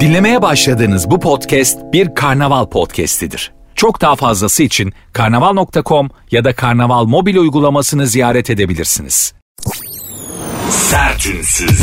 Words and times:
Dinlemeye 0.00 0.42
başladığınız 0.42 1.10
bu 1.10 1.20
podcast 1.20 1.78
bir 1.92 2.14
karnaval 2.14 2.66
podcastidir. 2.66 3.52
Çok 3.74 4.00
daha 4.00 4.16
fazlası 4.16 4.62
için 4.62 4.92
karnaval.com 5.12 6.10
ya 6.30 6.44
da 6.44 6.54
karnaval 6.54 7.04
mobil 7.04 7.36
uygulamasını 7.36 8.06
ziyaret 8.06 8.50
edebilirsiniz. 8.50 9.34
Sertünsüz. 10.70 11.80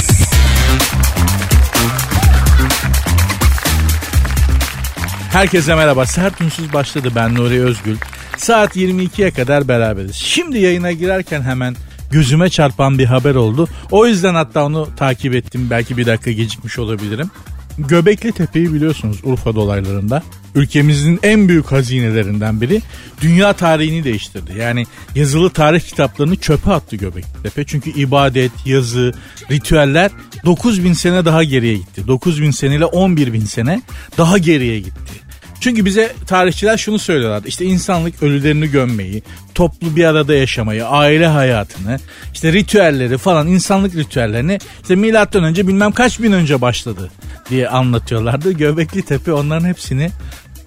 Herkese 5.31 5.75
merhaba. 5.75 6.05
Sert 6.05 6.41
Unsuz 6.41 6.73
başladı. 6.73 7.11
Ben 7.15 7.35
Nuri 7.35 7.63
Özgül. 7.63 7.97
Saat 8.37 8.75
22'ye 8.75 9.31
kadar 9.31 9.67
beraberiz. 9.67 10.15
Şimdi 10.15 10.59
yayına 10.59 10.91
girerken 10.91 11.41
hemen 11.41 11.75
gözüme 12.11 12.49
çarpan 12.49 12.97
bir 12.97 13.05
haber 13.05 13.35
oldu. 13.35 13.67
O 13.91 14.05
yüzden 14.05 14.35
hatta 14.35 14.65
onu 14.65 14.89
takip 14.97 15.35
ettim. 15.35 15.67
Belki 15.69 15.97
bir 15.97 16.05
dakika 16.05 16.31
gecikmiş 16.31 16.79
olabilirim. 16.79 17.31
Göbekli 17.77 18.31
Tepe'yi 18.31 18.73
biliyorsunuz 18.73 19.17
Urfa 19.23 19.55
dolaylarında. 19.55 20.23
Ülkemizin 20.55 21.19
en 21.23 21.47
büyük 21.47 21.71
hazinelerinden 21.71 22.61
biri 22.61 22.81
dünya 23.21 23.53
tarihini 23.53 24.03
değiştirdi. 24.03 24.53
Yani 24.59 24.85
yazılı 25.15 25.49
tarih 25.49 25.81
kitaplarını 25.81 26.35
çöpe 26.35 26.71
attı 26.71 26.95
Göbekli 26.95 27.43
Tepe. 27.43 27.63
Çünkü 27.65 27.89
ibadet, 27.89 28.51
yazı, 28.65 29.13
ritüeller 29.51 30.11
9000 30.45 30.93
sene 30.93 31.25
daha 31.25 31.43
geriye 31.43 31.75
gitti. 31.75 32.07
9000 32.07 32.51
sene 32.51 32.75
ile 32.75 32.85
11000 32.85 33.39
sene 33.45 33.81
daha 34.17 34.37
geriye 34.37 34.79
gitti. 34.79 35.20
Çünkü 35.61 35.85
bize 35.85 36.13
tarihçiler 36.27 36.77
şunu 36.77 36.99
söylüyorlardı. 36.99 37.47
İşte 37.47 37.65
insanlık 37.65 38.23
ölülerini 38.23 38.71
gömmeyi, 38.71 39.23
toplu 39.55 39.95
bir 39.95 40.05
arada 40.05 40.35
yaşamayı, 40.35 40.85
aile 40.85 41.27
hayatını, 41.27 41.99
işte 42.33 42.53
ritüelleri 42.53 43.17
falan 43.17 43.47
insanlık 43.47 43.95
ritüellerini 43.95 44.59
işte 44.81 44.95
milattan 44.95 45.43
önce 45.43 45.67
bilmem 45.67 45.91
kaç 45.91 46.19
bin 46.19 46.31
önce 46.31 46.61
başladı 46.61 47.11
diye 47.49 47.69
anlatıyorlardı. 47.69 48.51
Göbekli 48.51 49.01
Tepe 49.01 49.33
onların 49.33 49.67
hepsini 49.67 50.11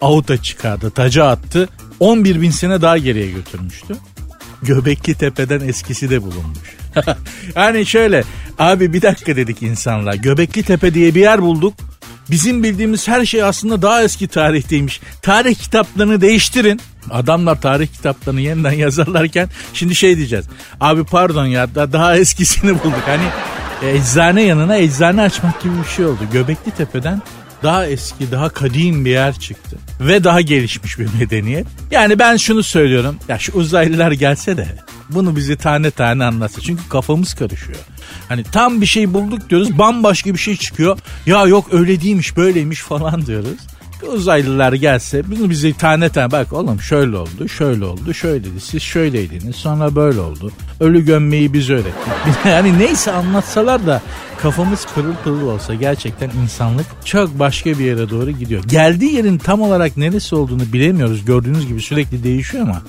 avuta 0.00 0.42
çıkardı, 0.42 0.90
taca 0.90 1.24
attı. 1.24 1.68
11 2.00 2.40
bin 2.40 2.50
sene 2.50 2.82
daha 2.82 2.98
geriye 2.98 3.30
götürmüştü. 3.30 3.96
Göbekli 4.62 5.14
Tepe'den 5.14 5.60
eskisi 5.60 6.10
de 6.10 6.22
bulunmuş. 6.22 6.76
yani 7.56 7.86
şöyle 7.86 8.24
abi 8.58 8.92
bir 8.92 9.02
dakika 9.02 9.36
dedik 9.36 9.62
insanlar. 9.62 10.14
Göbekli 10.14 10.62
Tepe 10.62 10.94
diye 10.94 11.14
bir 11.14 11.20
yer 11.20 11.42
bulduk. 11.42 11.74
Bizim 12.30 12.62
bildiğimiz 12.62 13.08
her 13.08 13.24
şey 13.24 13.42
aslında 13.42 13.82
daha 13.82 14.02
eski 14.02 14.28
tarihteymiş. 14.28 15.00
Tarih 15.22 15.54
kitaplarını 15.54 16.20
değiştirin. 16.20 16.80
Adamlar 17.10 17.60
tarih 17.60 17.86
kitaplarını 17.86 18.40
yeniden 18.40 18.72
yazarlarken 18.84 19.48
şimdi 19.74 19.94
şey 19.94 20.16
diyeceğiz. 20.16 20.46
Abi 20.80 21.04
pardon 21.04 21.46
ya 21.46 21.74
da 21.74 21.92
daha 21.92 22.16
eskisini 22.16 22.70
bulduk. 22.84 23.02
Hani 23.06 23.24
eczane 23.90 24.42
yanına 24.42 24.76
eczane 24.76 25.22
açmak 25.22 25.62
gibi 25.62 25.74
bir 25.84 25.90
şey 25.96 26.06
oldu. 26.06 26.20
Göbekli 26.32 26.70
Tepe'den 26.70 27.22
daha 27.64 27.86
eski, 27.86 28.32
daha 28.32 28.48
kadim 28.48 29.04
bir 29.04 29.10
yer 29.10 29.38
çıktı. 29.38 29.76
Ve 30.00 30.24
daha 30.24 30.40
gelişmiş 30.40 30.98
bir 30.98 31.08
medeniyet. 31.18 31.66
Yani 31.90 32.18
ben 32.18 32.36
şunu 32.36 32.62
söylüyorum. 32.62 33.16
Ya 33.28 33.38
şu 33.38 33.52
uzaylılar 33.52 34.12
gelse 34.12 34.56
de 34.56 34.68
bunu 35.10 35.36
bize 35.36 35.56
tane 35.56 35.90
tane 35.90 36.24
anlatsa. 36.24 36.60
Çünkü 36.60 36.88
kafamız 36.88 37.34
karışıyor. 37.34 37.78
Hani 38.28 38.42
tam 38.42 38.80
bir 38.80 38.86
şey 38.86 39.14
bulduk 39.14 39.50
diyoruz 39.50 39.78
bambaşka 39.78 40.32
bir 40.34 40.38
şey 40.38 40.56
çıkıyor. 40.56 40.98
Ya 41.26 41.46
yok 41.46 41.66
öyle 41.72 42.00
değilmiş 42.00 42.36
böyleymiş 42.36 42.80
falan 42.80 43.26
diyoruz. 43.26 43.58
Uzaylılar 44.02 44.72
gelse 44.72 45.30
bunu 45.30 45.50
bize 45.50 45.72
tane 45.72 46.08
tane 46.08 46.32
bak 46.32 46.52
oğlum 46.52 46.80
şöyle 46.80 47.16
oldu 47.16 47.48
şöyle 47.48 47.84
oldu 47.84 48.14
şöyleydi 48.14 48.60
siz 48.60 48.82
şöyleydiniz 48.82 49.56
sonra 49.56 49.96
böyle 49.96 50.20
oldu. 50.20 50.52
Ölü 50.80 51.04
gömmeyi 51.04 51.52
biz 51.52 51.70
öğrettik. 51.70 51.94
yani 52.44 52.78
neyse 52.78 53.12
anlatsalar 53.12 53.86
da 53.86 54.02
kafamız 54.42 54.86
pırıl 54.94 55.14
pırıl 55.24 55.48
olsa 55.48 55.74
gerçekten 55.74 56.30
insanlık 56.42 56.86
çok 57.04 57.38
başka 57.38 57.70
bir 57.70 57.84
yere 57.84 58.10
doğru 58.10 58.30
gidiyor. 58.30 58.64
Geldiği 58.64 59.14
yerin 59.14 59.38
tam 59.38 59.60
olarak 59.60 59.96
neresi 59.96 60.34
olduğunu 60.34 60.72
bilemiyoruz. 60.72 61.24
Gördüğünüz 61.24 61.66
gibi 61.68 61.80
sürekli 61.80 62.24
değişiyor 62.24 62.64
ama 62.64 62.82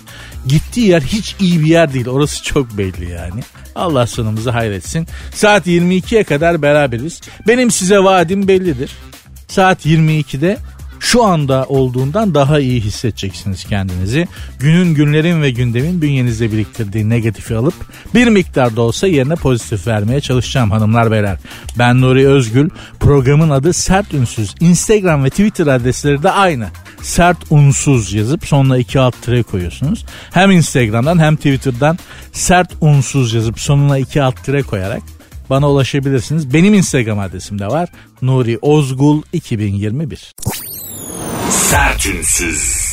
gittiği 0.47 0.87
yer 0.87 1.01
hiç 1.01 1.35
iyi 1.39 1.61
bir 1.61 1.67
yer 1.67 1.93
değil. 1.93 2.07
Orası 2.07 2.43
çok 2.43 2.77
belli 2.77 3.11
yani. 3.11 3.41
Allah 3.75 4.07
sonumuzu 4.07 4.53
hayretsin. 4.53 5.07
Saat 5.33 5.67
22'ye 5.67 6.23
kadar 6.23 6.61
beraberiz. 6.61 7.21
Benim 7.47 7.71
size 7.71 7.99
vaadim 7.99 8.47
bellidir. 8.47 8.91
Saat 9.47 9.85
22'de 9.85 10.57
şu 11.05 11.23
anda 11.23 11.65
olduğundan 11.65 12.33
daha 12.33 12.59
iyi 12.59 12.81
hissedeceksiniz 12.81 13.65
kendinizi. 13.65 14.27
Günün, 14.59 14.93
günlerin 14.95 15.41
ve 15.41 15.51
gündemin 15.51 16.01
bünyenizde 16.01 16.51
biriktirdiği 16.51 17.09
negatifi 17.09 17.55
alıp 17.55 17.73
bir 18.13 18.27
miktar 18.27 18.75
da 18.75 18.81
olsa 18.81 19.07
yerine 19.07 19.35
pozitif 19.35 19.87
vermeye 19.87 20.21
çalışacağım 20.21 20.71
hanımlar 20.71 21.11
beyler. 21.11 21.37
Ben 21.79 22.01
Nuri 22.01 22.27
Özgül. 22.27 22.69
Programın 22.99 23.49
adı 23.49 23.73
Sert 23.73 24.13
Ünsüz. 24.13 24.55
Instagram 24.59 25.23
ve 25.23 25.29
Twitter 25.29 25.67
adresleri 25.67 26.23
de 26.23 26.31
aynı. 26.31 26.67
Sert 27.01 27.37
unsuz 27.49 28.13
yazıp 28.13 28.45
sonuna 28.45 28.77
iki 28.77 28.99
alt 28.99 29.21
tire 29.21 29.43
koyuyorsunuz. 29.43 30.05
Hem 30.31 30.51
Instagram'dan 30.51 31.19
hem 31.19 31.35
Twitter'dan 31.35 31.97
sert 32.31 32.73
unsuz 32.81 33.33
yazıp 33.33 33.59
sonuna 33.59 33.97
iki 33.97 34.21
alt 34.21 34.43
tire 34.43 34.61
koyarak 34.61 35.01
bana 35.49 35.69
ulaşabilirsiniz. 35.69 36.53
Benim 36.53 36.73
Instagram 36.73 37.19
adresim 37.19 37.59
de 37.59 37.67
var. 37.67 37.89
Nuri 38.21 38.57
Ozgul 38.61 39.21
2021. 39.33 40.35
Sertünsüz. 41.49 42.85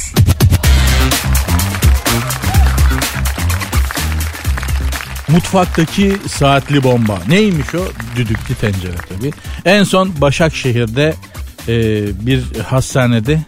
Mutfaktaki 5.28 6.16
saatli 6.28 6.82
bomba. 6.82 7.18
Neymiş 7.28 7.74
o? 7.74 7.84
Düdüklü 8.16 8.54
tencere 8.54 8.96
tabii. 9.08 9.32
En 9.64 9.84
son 9.84 10.20
Başakşehir'de 10.20 11.14
e, 11.68 12.04
bir 12.26 12.42
hastanede 12.66 13.40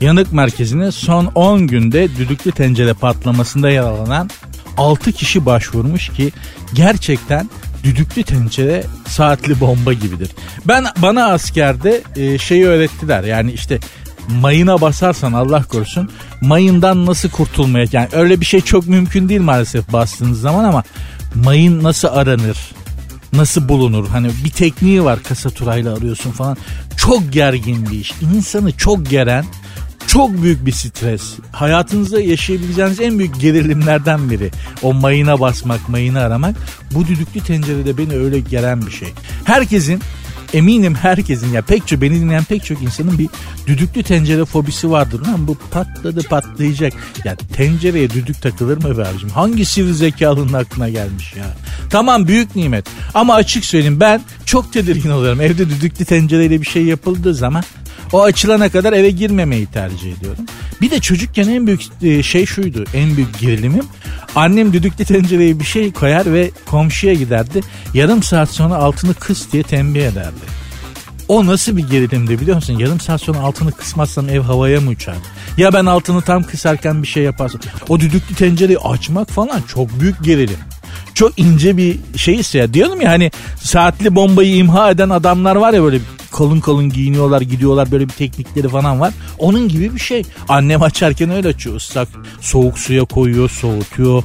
yanık 0.00 0.32
merkezine 0.32 0.92
son 0.92 1.26
10 1.26 1.66
günde 1.66 2.16
düdüklü 2.16 2.52
tencere 2.52 2.94
patlamasında 2.94 3.70
yaralanan 3.70 4.30
6 4.76 5.12
kişi 5.12 5.46
başvurmuş 5.46 6.08
ki 6.08 6.32
gerçekten 6.74 7.50
düdüklü 7.84 8.22
tencere 8.22 8.84
saatli 9.08 9.60
bomba 9.60 9.92
gibidir. 9.92 10.30
Ben 10.64 10.86
bana 10.98 11.24
askerde 11.24 12.02
e, 12.16 12.38
şeyi 12.38 12.66
öğrettiler. 12.66 13.24
Yani 13.24 13.52
işte 13.52 13.78
mayına 14.40 14.80
basarsan 14.80 15.32
Allah 15.32 15.64
korusun 15.64 16.10
mayından 16.40 17.06
nasıl 17.06 17.30
kurtulmaya 17.30 17.86
yani 17.92 18.08
öyle 18.12 18.40
bir 18.40 18.46
şey 18.46 18.60
çok 18.60 18.86
mümkün 18.86 19.28
değil 19.28 19.40
maalesef 19.40 19.92
bastığınız 19.92 20.40
zaman 20.40 20.64
ama 20.64 20.82
mayın 21.34 21.82
nasıl 21.82 22.08
aranır? 22.08 22.58
Nasıl 23.32 23.68
bulunur? 23.68 24.08
Hani 24.08 24.30
bir 24.44 24.50
tekniği 24.50 25.04
var 25.04 25.22
kasa 25.22 25.50
turayla 25.50 25.96
arıyorsun 25.96 26.30
falan. 26.30 26.56
Çok 26.96 27.32
gergin 27.32 27.90
bir 27.90 28.00
iş. 28.00 28.12
İnsanı 28.34 28.72
çok 28.72 29.10
geren 29.10 29.44
çok 30.06 30.42
büyük 30.42 30.66
bir 30.66 30.72
stres. 30.72 31.22
Hayatınızda 31.52 32.20
yaşayabileceğiniz 32.20 33.00
en 33.00 33.18
büyük 33.18 33.40
gerilimlerden 33.40 34.30
biri. 34.30 34.50
O 34.82 34.94
mayına 34.94 35.40
basmak, 35.40 35.88
mayını 35.88 36.20
aramak. 36.20 36.56
Bu 36.94 37.06
düdüklü 37.06 37.40
tencerede 37.40 37.98
beni 37.98 38.14
öyle 38.14 38.40
gelen 38.40 38.86
bir 38.86 38.90
şey. 38.90 39.08
Herkesin 39.44 40.00
eminim 40.54 40.94
herkesin 40.94 41.52
ya 41.52 41.62
pek 41.62 41.86
çok 41.86 42.00
beni 42.00 42.20
dinleyen 42.20 42.44
pek 42.44 42.64
çok 42.64 42.82
insanın 42.82 43.18
bir 43.18 43.28
düdüklü 43.66 44.02
tencere 44.02 44.44
fobisi 44.44 44.90
vardır. 44.90 45.26
Lan 45.26 45.48
bu 45.48 45.56
patladı 45.70 46.22
patlayacak. 46.22 46.92
Ya 47.24 47.36
tencereye 47.36 48.10
düdük 48.10 48.42
takılır 48.42 48.76
mı 48.76 48.98
be 48.98 49.06
abicim? 49.06 49.28
Hangi 49.30 49.64
sivri 49.64 49.94
zekalının 49.94 50.52
aklına 50.52 50.88
gelmiş 50.88 51.34
ya? 51.36 51.46
Tamam 51.90 52.28
büyük 52.28 52.56
nimet. 52.56 52.86
Ama 53.14 53.34
açık 53.34 53.64
söyleyeyim 53.64 54.00
ben 54.00 54.20
çok 54.44 54.72
tedirgin 54.72 55.10
oluyorum. 55.10 55.40
Evde 55.40 55.68
düdüklü 55.70 56.04
tencereyle 56.04 56.60
bir 56.60 56.66
şey 56.66 56.84
yapıldığı 56.84 57.34
zaman 57.34 57.64
o 58.12 58.22
açılana 58.22 58.68
kadar 58.68 58.92
eve 58.92 59.10
girmemeyi 59.10 59.66
tercih 59.66 60.18
ediyorum. 60.18 60.44
Bir 60.80 60.90
de 60.90 61.00
çocukken 61.00 61.48
en 61.48 61.66
büyük 61.66 61.82
e, 62.02 62.22
şey 62.22 62.46
şuydu. 62.46 62.84
En 62.94 63.16
büyük 63.16 63.38
gerilimim. 63.38 63.84
Annem 64.34 64.72
düdüklü 64.72 65.04
tencereye 65.04 65.60
bir 65.60 65.64
şey 65.64 65.92
koyar 65.92 66.32
ve 66.32 66.50
komşuya 66.66 67.14
giderdi. 67.14 67.60
Yarım 67.94 68.22
saat 68.22 68.48
sonra 68.48 68.74
altını 68.74 69.14
kıs 69.14 69.52
diye 69.52 69.62
tembih 69.62 70.06
ederdi. 70.06 70.66
O 71.28 71.46
nasıl 71.46 71.76
bir 71.76 71.88
gerilimdi 71.88 72.40
biliyor 72.40 72.56
musun? 72.56 72.78
Yarım 72.78 73.00
saat 73.00 73.20
sonra 73.20 73.38
altını 73.38 73.72
kısmazsam 73.72 74.28
ev 74.28 74.40
havaya 74.40 74.80
mı 74.80 74.90
uçar? 74.90 75.16
Ya 75.56 75.72
ben 75.72 75.86
altını 75.86 76.22
tam 76.22 76.42
kısarken 76.42 77.02
bir 77.02 77.08
şey 77.08 77.22
yaparsam. 77.22 77.60
O 77.88 78.00
düdüklü 78.00 78.34
tencereyi 78.34 78.78
açmak 78.78 79.30
falan 79.30 79.62
çok 79.68 80.00
büyük 80.00 80.24
gerilim 80.24 80.58
çok 81.16 81.38
ince 81.38 81.76
bir 81.76 81.98
şey 82.16 82.42
ya. 82.52 82.74
Diyorum 82.74 83.00
ya 83.00 83.10
hani 83.10 83.30
saatli 83.62 84.14
bombayı 84.14 84.56
imha 84.56 84.90
eden 84.90 85.10
adamlar 85.10 85.56
var 85.56 85.72
ya 85.72 85.82
böyle 85.82 85.98
kalın 86.36 86.60
kalın 86.60 86.90
giyiniyorlar 86.90 87.40
gidiyorlar 87.40 87.90
böyle 87.90 88.08
bir 88.08 88.12
teknikleri 88.12 88.68
falan 88.68 89.00
var. 89.00 89.14
Onun 89.38 89.68
gibi 89.68 89.94
bir 89.94 90.00
şey. 90.00 90.22
Annem 90.48 90.82
açarken 90.82 91.30
öyle 91.30 91.48
açıyor 91.48 91.76
ıslak 91.76 92.08
soğuk 92.40 92.78
suya 92.78 93.04
koyuyor 93.04 93.50
soğutuyor 93.50 94.22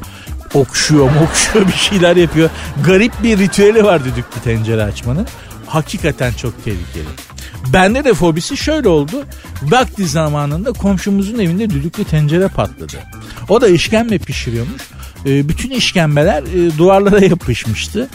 okşuyor 0.53 1.11
mokşuyor 1.21 1.67
bir 1.67 1.73
şeyler 1.73 2.15
yapıyor. 2.15 2.49
Garip 2.85 3.13
bir 3.23 3.37
ritüeli 3.37 3.83
var 3.83 4.03
düdüklü 4.03 4.41
tencere 4.43 4.83
açmanın. 4.83 5.27
Hakikaten 5.67 6.33
çok 6.33 6.63
tehlikeli. 6.65 7.05
Bende 7.73 8.03
de 8.03 8.13
fobisi 8.13 8.57
şöyle 8.57 8.89
oldu. 8.89 9.23
Vakti 9.61 10.07
zamanında 10.07 10.71
komşumuzun 10.71 11.39
evinde 11.39 11.69
düdüklü 11.69 12.03
tencere 12.03 12.47
patladı. 12.47 12.97
O 13.49 13.61
da 13.61 13.67
işkembe 13.67 14.17
pişiriyormuş. 14.17 14.81
E, 15.25 15.49
bütün 15.49 15.71
işkembeler 15.71 16.43
e, 16.43 16.77
duvarlara 16.77 17.25
yapışmıştı. 17.25 18.09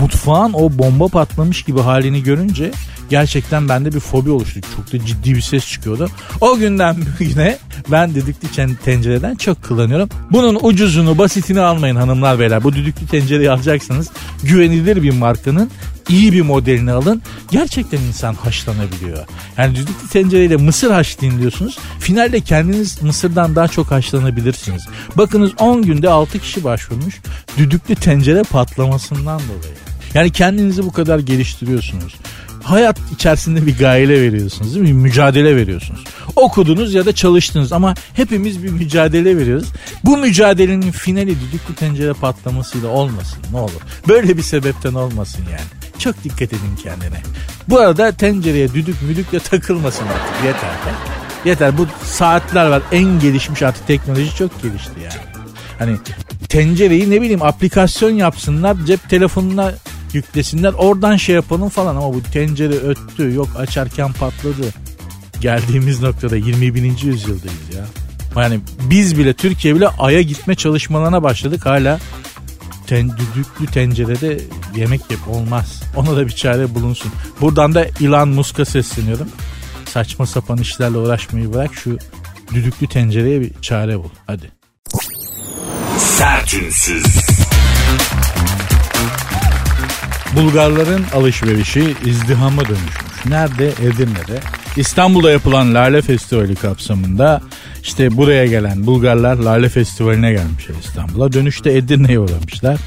Mutfağın 0.00 0.52
o 0.52 0.78
bomba 0.78 1.08
patlamış 1.08 1.62
gibi 1.62 1.80
halini 1.80 2.22
görünce 2.22 2.70
gerçekten 3.10 3.68
bende 3.68 3.92
bir 3.92 4.00
fobi 4.00 4.30
oluştu. 4.30 4.60
Çok 4.76 4.92
da 4.92 5.06
ciddi 5.06 5.34
bir 5.34 5.40
ses 5.40 5.68
çıkıyordu. 5.68 6.08
O 6.40 6.56
günden 6.56 6.96
bugüne 7.20 7.58
ben 7.90 8.14
düdüklü 8.14 8.76
tencereden 8.84 9.34
çok 9.34 9.64
kullanıyorum. 9.64 10.08
Bunun 10.32 10.58
ucuzunu 10.62 11.18
basitini 11.18 11.60
almayın 11.60 11.96
hanımlar 11.96 12.38
beyler. 12.38 12.64
Bu 12.64 12.72
düdüklü 12.72 13.06
tencereyi 13.06 13.50
alacaksanız 13.50 14.10
güvenilir 14.42 15.02
bir 15.02 15.12
markanın 15.12 15.70
iyi 16.08 16.32
bir 16.32 16.42
modelini 16.42 16.92
alın. 16.92 17.22
Gerçekten 17.50 18.00
insan 18.00 18.34
haşlanabiliyor. 18.34 19.26
Yani 19.58 19.74
düdüklü 19.74 20.08
tencereyle 20.12 20.56
mısır 20.56 20.90
haşlayın 20.90 21.40
diyorsunuz. 21.40 21.78
Finalde 22.00 22.40
kendiniz 22.40 23.02
mısırdan 23.02 23.56
daha 23.56 23.68
çok 23.68 23.90
haşlanabilirsiniz. 23.90 24.86
Bakınız 25.16 25.52
10 25.58 25.82
günde 25.82 26.08
6 26.08 26.38
kişi 26.38 26.64
başvurmuş 26.64 27.20
düdüklü 27.58 27.94
tencere 27.94 28.42
patlamasından 28.42 29.40
dolayı. 29.40 29.74
Yani 30.14 30.30
kendinizi 30.30 30.84
bu 30.84 30.92
kadar 30.92 31.18
geliştiriyorsunuz 31.18 32.14
hayat 32.68 32.98
içerisinde 33.12 33.66
bir 33.66 33.78
gayle 33.78 34.22
veriyorsunuz 34.22 34.74
değil 34.74 34.82
mi? 34.82 34.88
Bir 34.88 34.92
mücadele 34.92 35.56
veriyorsunuz. 35.56 36.04
Okudunuz 36.36 36.94
ya 36.94 37.06
da 37.06 37.12
çalıştınız 37.12 37.72
ama 37.72 37.94
hepimiz 38.14 38.62
bir 38.62 38.68
mücadele 38.68 39.36
veriyoruz. 39.36 39.68
Bu 40.04 40.16
mücadelenin 40.16 40.90
finali 40.90 41.36
düdüklü 41.40 41.74
tencere 41.74 42.12
patlamasıyla 42.12 42.88
olmasın 42.88 43.38
ne 43.52 43.58
olur. 43.58 43.80
Böyle 44.08 44.36
bir 44.36 44.42
sebepten 44.42 44.94
olmasın 44.94 45.44
yani. 45.50 45.77
Çok 45.98 46.24
dikkat 46.24 46.52
edin 46.52 46.76
kendine. 46.82 47.22
Bu 47.68 47.78
arada 47.78 48.12
tencereye 48.12 48.74
düdük 48.74 49.02
müdükle 49.02 49.40
takılmasın 49.40 50.04
artık 50.04 50.44
yeter. 50.44 50.70
Yeter 51.44 51.78
bu 51.78 51.86
saatler 52.04 52.66
var 52.66 52.82
en 52.92 53.20
gelişmiş 53.20 53.62
artık 53.62 53.86
teknoloji 53.86 54.36
çok 54.36 54.62
gelişti 54.62 54.92
yani. 55.04 55.28
Hani 55.78 55.96
tencereyi 56.48 57.10
ne 57.10 57.20
bileyim 57.20 57.42
aplikasyon 57.42 58.10
yapsınlar 58.10 58.76
cep 58.86 59.10
telefonuna 59.10 59.72
yüklesinler 60.12 60.72
oradan 60.72 61.16
şey 61.16 61.34
yapalım 61.34 61.68
falan 61.68 61.96
ama 61.96 62.14
bu 62.14 62.22
tencere 62.22 62.74
öttü 62.74 63.34
yok 63.34 63.48
açarken 63.58 64.12
patladı. 64.12 64.74
Geldiğimiz 65.40 66.02
noktada 66.02 66.36
21. 66.36 66.82
yüzyıldayız 66.82 67.74
ya. 67.76 67.84
Yani 68.42 68.60
biz 68.90 69.18
bile 69.18 69.34
Türkiye 69.34 69.74
bile 69.74 69.88
Ay'a 69.88 70.22
gitme 70.22 70.54
çalışmalarına 70.54 71.22
başladık 71.22 71.66
hala 71.66 71.98
ten, 72.88 73.10
düdüklü 73.10 73.66
tencerede 73.66 74.40
yemek 74.76 75.00
yap 75.10 75.20
olmaz. 75.28 75.82
Ona 75.96 76.16
da 76.16 76.26
bir 76.26 76.32
çare 76.32 76.74
bulunsun. 76.74 77.12
Buradan 77.40 77.74
da 77.74 77.86
Elon 78.00 78.28
Musk'a 78.28 78.64
sesleniyorum. 78.64 79.28
Saçma 79.88 80.26
sapan 80.26 80.58
işlerle 80.58 80.98
uğraşmayı 80.98 81.52
bırak 81.52 81.74
şu 81.74 81.98
düdüklü 82.54 82.86
tencereye 82.86 83.40
bir 83.40 83.52
çare 83.62 83.98
bul. 83.98 84.08
Hadi. 84.26 84.52
Sertünsüz. 85.98 87.04
Bulgarların 90.36 91.04
alışverişi 91.14 91.96
izdihama 92.04 92.62
dönüşmüş. 92.62 93.24
Nerede? 93.26 93.68
Edirne'de. 93.68 94.40
İstanbul'da 94.78 95.30
yapılan 95.30 95.74
Lale 95.74 96.02
Festivali 96.02 96.54
kapsamında 96.54 97.42
işte 97.82 98.16
buraya 98.16 98.46
gelen 98.46 98.86
Bulgarlar 98.86 99.36
Lale 99.36 99.68
Festivali'ne 99.68 100.32
gelmişler 100.32 100.74
İstanbul'a. 100.84 101.32
Dönüşte 101.32 101.72
Edirne'ye 101.72 102.18
uğramışlar. 102.18 102.78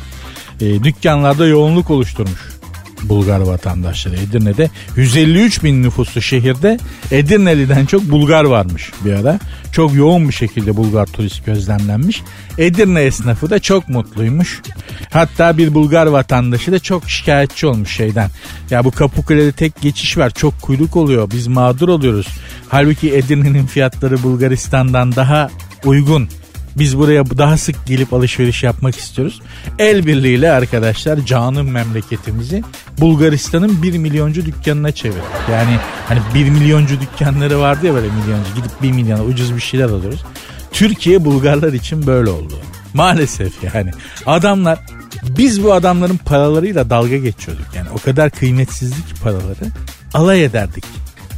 E, 0.61 0.83
dükkanlarda 0.83 1.47
yoğunluk 1.47 1.89
oluşturmuş. 1.89 2.60
Bulgar 3.03 3.39
vatandaşları 3.39 4.15
Edirne'de 4.15 4.69
153 4.95 5.63
bin 5.63 5.83
nüfuslu 5.83 6.21
şehirde 6.21 6.80
Edirne'liden 7.12 7.86
çok 7.86 8.12
Bulgar 8.12 8.44
varmış 8.44 8.92
bir 9.06 9.13
ara. 9.13 9.39
Çok 9.71 9.94
yoğun 9.94 10.27
bir 10.27 10.33
şekilde 10.33 10.77
Bulgar 10.77 11.06
turist 11.06 11.45
gözlemlenmiş. 11.45 12.21
Edirne 12.57 13.01
esnafı 13.01 13.50
da 13.50 13.59
çok 13.59 13.89
mutluymuş. 13.89 14.62
Hatta 15.09 15.57
bir 15.57 15.74
Bulgar 15.74 16.06
vatandaşı 16.06 16.71
da 16.71 16.80
çok 16.80 17.09
şikayetçi 17.09 17.68
olmuş 17.68 17.95
şeyden. 17.95 18.30
Ya 18.69 18.83
bu 18.83 18.92
Kapıkule'de 18.92 19.51
tek 19.51 19.81
geçiş 19.81 20.18
var 20.18 20.30
çok 20.30 20.62
kuyruk 20.62 20.95
oluyor 20.95 21.31
biz 21.31 21.48
mağdur 21.48 21.89
oluyoruz. 21.89 22.27
Halbuki 22.69 23.15
Edirne'nin 23.15 23.65
fiyatları 23.65 24.24
Bulgaristan'dan 24.24 25.15
daha 25.15 25.50
uygun. 25.86 26.30
Biz 26.75 26.97
buraya 26.97 27.25
daha 27.25 27.57
sık 27.57 27.85
gelip 27.85 28.13
alışveriş 28.13 28.63
yapmak 28.63 28.97
istiyoruz. 28.97 29.41
El 29.79 30.06
birliğiyle 30.06 30.51
arkadaşlar 30.51 31.25
canım 31.25 31.71
memleketimizi 31.71 32.63
Bulgaristan'ın 33.00 33.83
1 33.83 33.97
milyoncu 33.97 34.45
dükkanına 34.45 34.91
çevir. 34.91 35.21
Yani 35.51 35.77
hani 36.07 36.19
1 36.33 36.50
milyoncu 36.50 37.01
dükkanları 37.01 37.59
vardı 37.59 37.85
ya 37.85 37.94
böyle 37.94 38.07
milyoncu 38.07 38.56
gidip 38.56 38.71
1 38.81 38.91
milyona 38.91 39.23
ucuz 39.23 39.56
bir 39.56 39.62
şeyler 39.62 39.85
alıyoruz. 39.85 40.23
Türkiye 40.71 41.25
Bulgarlar 41.25 41.73
için 41.73 42.07
böyle 42.07 42.29
oldu. 42.29 42.53
Maalesef 42.94 43.53
yani. 43.63 43.91
Adamlar 44.25 44.79
biz 45.24 45.63
bu 45.63 45.74
adamların 45.74 46.17
paralarıyla 46.17 46.89
dalga 46.89 47.17
geçiyorduk. 47.17 47.65
Yani 47.75 47.88
o 47.94 47.97
kadar 47.97 48.29
kıymetsizlik 48.29 49.21
paraları 49.24 49.65
alay 50.13 50.44
ederdik 50.44 50.85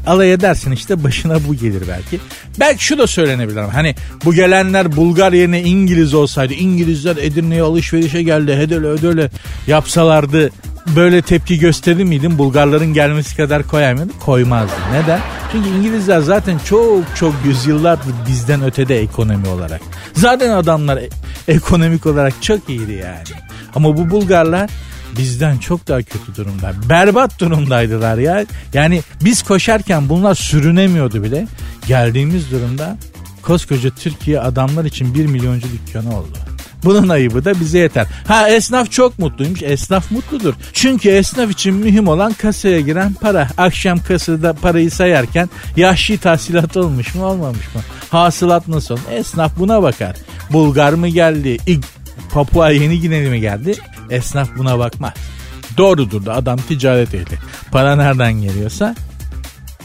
alay 0.07 0.33
edersin 0.33 0.71
işte 0.71 1.03
başına 1.03 1.38
bu 1.47 1.55
gelir 1.55 1.83
belki. 1.88 2.19
Belki 2.59 2.83
şu 2.83 2.97
da 2.97 3.07
söylenebilir 3.07 3.57
ama 3.57 3.73
hani 3.73 3.95
bu 4.25 4.33
gelenler 4.33 4.95
Bulgar 4.95 5.33
yerine 5.33 5.61
İngiliz 5.61 6.13
olsaydı 6.13 6.53
İngilizler 6.53 7.17
Edirne'ye 7.17 7.61
alışverişe 7.61 8.23
geldi 8.23 8.55
hedele 8.55 8.88
ödele 8.88 9.29
yapsalardı 9.67 10.50
böyle 10.95 11.21
tepki 11.21 11.59
gösterir 11.59 12.03
miydin? 12.03 12.38
Bulgarların 12.38 12.94
gelmesi 12.94 13.38
kadar 13.38 13.63
koyar 13.63 13.94
mıydın? 13.94 14.13
Koymazdı. 14.25 14.73
Neden? 14.94 15.19
Çünkü 15.51 15.69
İngilizler 15.69 16.19
zaten 16.19 16.59
çok 16.65 17.03
çok 17.15 17.33
yüzyıllardır 17.45 18.13
bizden 18.27 18.63
ötede 18.63 19.01
ekonomi 19.01 19.47
olarak. 19.47 19.81
Zaten 20.13 20.50
adamlar 20.50 20.97
e- 20.97 21.09
ekonomik 21.47 22.05
olarak 22.05 22.33
çok 22.41 22.69
iyiydi 22.69 22.91
yani. 22.91 23.41
Ama 23.75 23.97
bu 23.97 24.09
Bulgarlar 24.09 24.69
bizden 25.18 25.57
çok 25.57 25.88
daha 25.88 26.01
kötü 26.01 26.36
durumda. 26.36 26.74
Berbat 26.89 27.39
durumdaydılar 27.39 28.18
ya. 28.18 28.45
Yani 28.74 29.01
biz 29.24 29.44
koşarken 29.44 30.10
bunlar 30.10 30.36
sürünemiyordu 30.36 31.24
bile. 31.24 31.48
Geldiğimiz 31.88 32.51
durumda 32.51 32.98
koskoca 33.42 33.89
Türkiye 33.89 34.39
adamlar 34.39 34.86
için 34.86 35.15
bir 35.15 35.25
milyoncu 35.25 35.68
dükkanı 35.71 36.19
oldu. 36.19 36.38
Bunun 36.83 37.10
ayıbı 37.10 37.45
da 37.45 37.60
bize 37.60 37.80
yeter. 37.80 38.07
Ha 38.27 38.50
esnaf 38.50 38.92
çok 38.92 39.19
mutluymuş. 39.19 39.63
Esnaf 39.63 40.12
mutludur. 40.12 40.54
Çünkü 40.74 41.10
esnaf 41.10 41.51
için 41.51 41.74
mühim 41.74 42.07
olan 42.07 42.33
kasaya 42.33 42.80
giren 42.80 43.13
para. 43.13 43.50
Akşam 43.57 44.00
kasada 44.00 44.54
parayı 44.54 44.92
sayarken 44.92 45.50
yahşi 45.77 46.18
tahsilat 46.18 46.77
olmuş 46.77 47.15
mu 47.15 47.25
olmamış 47.25 47.75
mı? 47.75 47.81
Hasılat 48.10 48.68
nasıl? 48.68 48.98
Esnaf 49.12 49.60
buna 49.60 49.83
bakar. 49.83 50.15
Bulgar 50.51 50.94
mı 50.94 51.07
geldi? 51.07 51.57
Papua 52.33 52.69
Yeni 52.69 53.01
Gineli 53.01 53.30
mi 53.30 53.42
geldi? 53.42 53.75
Esnaf 54.13 54.50
buna 54.57 54.80
bakmaz. 54.80 55.13
Doğrudur 55.77 56.25
da 56.25 56.33
adam 56.33 56.60
ticaret 56.68 57.13
ehli. 57.13 57.38
Para 57.71 57.95
nereden 57.95 58.33
geliyorsa 58.33 58.95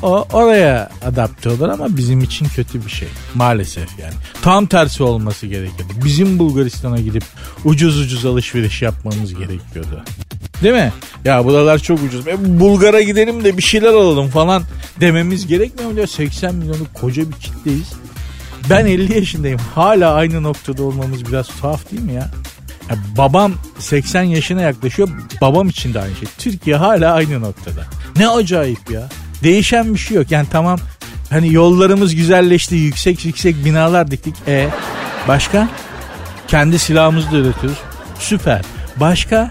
o 0.02 0.26
oraya 0.32 0.90
adapte 1.04 1.48
olur 1.48 1.68
ama 1.68 1.96
bizim 1.96 2.20
için 2.20 2.46
kötü 2.48 2.84
bir 2.84 2.90
şey. 2.90 3.08
Maalesef 3.34 3.98
yani. 3.98 4.14
Tam 4.42 4.66
tersi 4.66 5.02
olması 5.02 5.46
gerekiyordu. 5.46 5.92
Bizim 6.04 6.38
Bulgaristan'a 6.38 7.00
gidip 7.00 7.24
ucuz 7.64 8.00
ucuz 8.00 8.26
alışveriş 8.26 8.82
yapmamız 8.82 9.34
gerekiyordu. 9.34 10.04
Değil 10.62 10.74
mi? 10.74 10.92
Ya 11.24 11.44
buralar 11.44 11.78
çok 11.78 12.02
ucuz. 12.02 12.28
E, 12.28 12.60
Bulgar'a 12.60 13.00
gidelim 13.00 13.44
de 13.44 13.56
bir 13.56 13.62
şeyler 13.62 13.88
alalım 13.88 14.28
falan 14.28 14.62
dememiz 15.00 15.46
gerekmiyor 15.46 15.90
mu? 15.90 16.06
80 16.06 16.54
milyonluk 16.54 16.94
koca 16.94 17.22
bir 17.28 17.36
kitleyiz. 17.36 17.92
Ben 18.70 18.86
50 18.86 19.14
yaşındayım. 19.14 19.60
Hala 19.74 20.14
aynı 20.14 20.42
noktada 20.42 20.82
olmamız 20.82 21.26
biraz 21.26 21.46
tuhaf 21.46 21.90
değil 21.92 22.02
mi 22.02 22.12
ya? 22.12 22.30
Babam 23.16 23.52
80 23.78 24.22
yaşına 24.22 24.60
yaklaşıyor. 24.60 25.08
Babam 25.40 25.68
için 25.68 25.94
de 25.94 26.00
aynı 26.00 26.16
şey. 26.16 26.28
Türkiye 26.38 26.76
hala 26.76 27.12
aynı 27.12 27.40
noktada. 27.40 27.86
Ne 28.16 28.28
acayip 28.28 28.90
ya. 28.90 29.08
Değişen 29.42 29.94
bir 29.94 29.98
şey 29.98 30.16
yok. 30.16 30.30
Yani 30.30 30.46
tamam 30.50 30.78
hani 31.30 31.52
yollarımız 31.52 32.14
güzelleşti. 32.14 32.74
Yüksek 32.74 33.24
yüksek 33.24 33.64
binalar 33.64 34.10
diktik. 34.10 34.34
E 34.48 34.68
başka? 35.28 35.68
Kendi 36.48 36.78
silahımızı 36.78 37.32
da 37.32 37.36
üretiyoruz. 37.36 37.78
Süper. 38.18 38.62
Başka? 38.96 39.50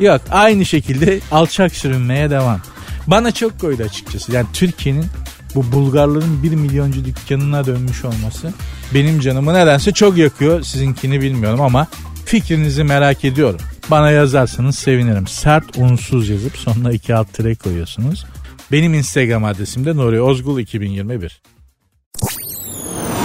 Yok. 0.00 0.20
Aynı 0.30 0.64
şekilde 0.64 1.20
alçak 1.30 1.72
sürünmeye 1.72 2.30
devam. 2.30 2.60
Bana 3.06 3.32
çok 3.32 3.60
koydu 3.60 3.82
açıkçası. 3.82 4.32
Yani 4.32 4.46
Türkiye'nin 4.52 5.06
bu 5.54 5.72
Bulgarların 5.72 6.42
bir 6.42 6.54
milyoncu 6.54 7.04
dükkanına 7.04 7.66
dönmüş 7.66 8.04
olması 8.04 8.52
benim 8.94 9.20
canımı 9.20 9.54
nedense 9.54 9.92
çok 9.92 10.16
yakıyor. 10.16 10.62
Sizinkini 10.62 11.20
bilmiyorum 11.20 11.60
ama 11.60 11.86
fikrinizi 12.24 12.84
merak 12.84 13.24
ediyorum. 13.24 13.60
Bana 13.90 14.10
yazarsanız 14.10 14.78
sevinirim. 14.78 15.26
Sert 15.26 15.76
unsuz 15.76 16.28
yazıp 16.28 16.56
sonuna 16.56 16.92
iki 16.92 17.14
alt 17.14 17.32
tire 17.32 17.54
koyuyorsunuz. 17.54 18.24
Benim 18.72 18.94
Instagram 18.94 19.44
adresim 19.44 19.84
de 19.84 19.96
Nuri 19.96 20.20
Ozgul 20.20 20.58
2021. 20.58 21.42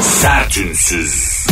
Sertünsüz. 0.01 1.47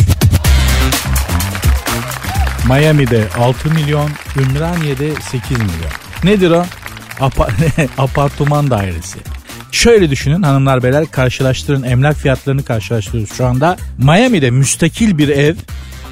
Miami'de 2.68 3.28
6 3.38 3.70
milyon, 3.70 4.10
Ümraniye'de 4.36 5.14
8 5.30 5.50
milyon. 5.50 5.92
Nedir 6.24 6.50
o? 6.50 6.64
Apa 7.20 7.48
apartman 7.98 8.70
dairesi. 8.70 9.18
Şöyle 9.72 10.10
düşünün 10.10 10.42
hanımlar 10.42 10.82
beyler 10.82 11.06
karşılaştırın 11.10 11.82
emlak 11.82 12.16
fiyatlarını 12.16 12.64
karşılaştırıyoruz 12.64 13.36
şu 13.36 13.46
anda. 13.46 13.76
Miami'de 13.98 14.50
müstakil 14.50 15.18
bir 15.18 15.28
ev 15.28 15.54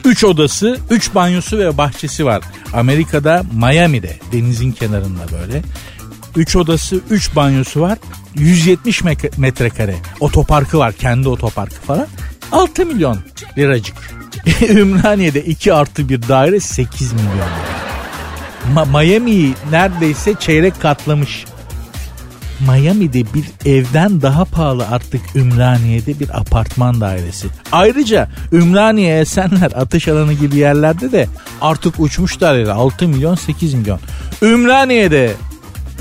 3 0.05 0.25
odası, 0.25 0.79
3 0.91 1.15
banyosu 1.15 1.59
ve 1.59 1.79
bahçesi 1.79 2.25
var. 2.25 2.43
Amerika'da 2.75 3.43
Miami'de 3.53 4.17
denizin 4.33 4.73
kenarında 4.73 5.23
böyle. 5.41 5.63
3 6.37 6.57
odası, 6.57 7.01
3 7.11 7.37
banyosu 7.37 7.81
var. 7.81 7.99
170 8.35 9.03
metrekare 9.37 9.97
otoparkı 10.21 10.79
var. 10.79 10.93
Kendi 10.93 11.29
otoparkı 11.29 11.75
falan. 11.75 12.07
6 12.53 12.87
milyon 12.87 13.19
liracık. 13.59 13.97
Ümraniye'de 14.69 15.45
2 15.45 15.73
artı 15.73 16.09
bir 16.09 16.29
daire 16.29 16.61
8 16.61 17.13
milyon 17.13 17.29
lira. 17.29 17.47
Ma- 18.75 19.05
Miami'yi 19.05 19.55
neredeyse 19.71 20.35
çeyrek 20.41 20.81
katlamış. 20.81 21.45
Miami'de 22.61 23.25
bir 23.35 23.71
evden 23.71 24.23
daha 24.23 24.45
pahalı 24.45 24.87
artık 24.89 25.21
Ümraniye'de 25.37 26.21
bir 26.21 26.41
apartman 26.41 27.01
dairesi. 27.01 27.49
Ayrıca 27.73 28.29
Ümraniye, 28.53 29.21
Esenler, 29.21 29.73
Atış 29.73 30.09
Alanı 30.09 30.33
gibi 30.33 30.57
yerlerde 30.57 31.13
de 31.13 31.29
artık 31.61 32.01
uçmuşlar 32.01 32.59
yani 32.59 32.71
6 32.71 33.09
milyon 33.09 33.35
8 33.35 33.75
milyon. 33.75 34.01
Ümraniye'de 34.43 35.33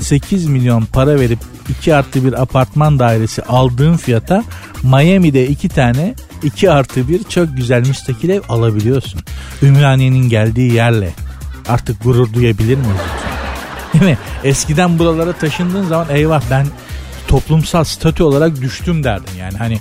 8 0.00 0.46
milyon 0.46 0.84
para 0.84 1.20
verip 1.20 1.38
2 1.68 1.94
artı 1.94 2.24
bir 2.24 2.42
apartman 2.42 2.98
dairesi 2.98 3.42
aldığın 3.42 3.96
fiyata 3.96 4.44
Miami'de 4.82 5.48
2 5.48 5.68
tane 5.68 6.14
2 6.42 6.70
artı 6.70 7.08
bir 7.08 7.24
çok 7.24 7.56
güzel 7.56 7.86
müstakil 7.86 8.28
ev 8.28 8.40
alabiliyorsun. 8.48 9.20
Ümraniye'nin 9.62 10.28
geldiği 10.28 10.72
yerle 10.72 11.10
artık 11.68 12.02
gurur 12.04 12.32
duyabilir 12.32 12.76
miyiz? 12.76 13.35
Değil? 14.00 14.16
Eskiden 14.44 14.98
buralara 14.98 15.32
taşındığın 15.32 15.84
zaman 15.84 16.06
eyvah 16.10 16.42
ben 16.50 16.66
toplumsal 17.28 17.84
statü 17.84 18.22
olarak 18.22 18.60
düştüm 18.60 19.04
derdin 19.04 19.38
yani. 19.38 19.56
Hani 19.56 19.78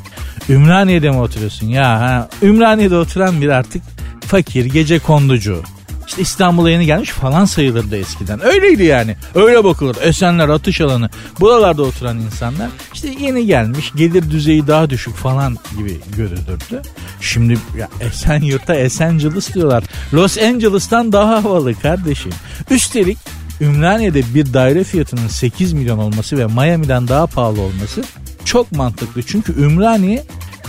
Ümraniye'de 0.50 1.10
mi 1.10 1.18
oturuyorsun 1.18 1.68
ya? 1.68 2.00
Ha, 2.00 2.30
Ümraniye'de 2.42 2.98
oturan 2.98 3.42
bir 3.42 3.50
artık 3.50 3.84
fakir, 4.28 4.66
gece 4.66 5.00
konducu, 5.00 5.64
işte 6.08 6.22
İstanbul'a 6.22 6.70
yeni 6.70 6.86
gelmiş 6.86 7.10
falan 7.10 7.46
sayılırdı 7.46 7.98
eskiden. 7.98 8.46
Öyleydi 8.46 8.84
yani. 8.84 9.16
Öyle 9.36 9.64
bakılır. 9.64 9.98
Esenler, 10.02 10.50
atış 10.50 10.82
alanı. 10.82 11.10
Buralarda 11.40 11.84
oturan 11.84 12.20
insanlar 12.20 12.70
işte 12.94 13.08
yeni 13.20 13.46
gelmiş, 13.46 13.92
gelir 13.96 14.32
düzeyi 14.32 14.68
daha 14.68 14.90
düşük 14.90 15.16
falan 15.16 15.58
gibi 15.78 16.00
görülürdü. 16.18 16.82
Şimdi 17.22 17.58
ya 17.78 17.90
Esenyurt'a 18.00 18.76
Esenciles 18.76 19.54
diyorlar. 19.54 19.84
Los 20.14 20.38
Angeles'tan 20.38 21.12
daha 21.12 21.44
havalı 21.44 21.74
kardeşim. 21.74 22.32
Üstelik 22.70 23.18
Ümraniye'de 23.62 24.22
bir 24.36 24.54
daire 24.54 24.84
fiyatının 24.84 25.28
8 25.28 25.74
milyon 25.74 25.98
olması 25.98 26.38
ve 26.38 26.46
Miami'den 26.46 27.08
daha 27.08 27.28
pahalı 27.28 27.62
olması 27.62 28.04
çok 28.46 28.72
mantıklı. 28.72 29.24
Çünkü 29.24 29.62
Ümraniye 29.62 30.24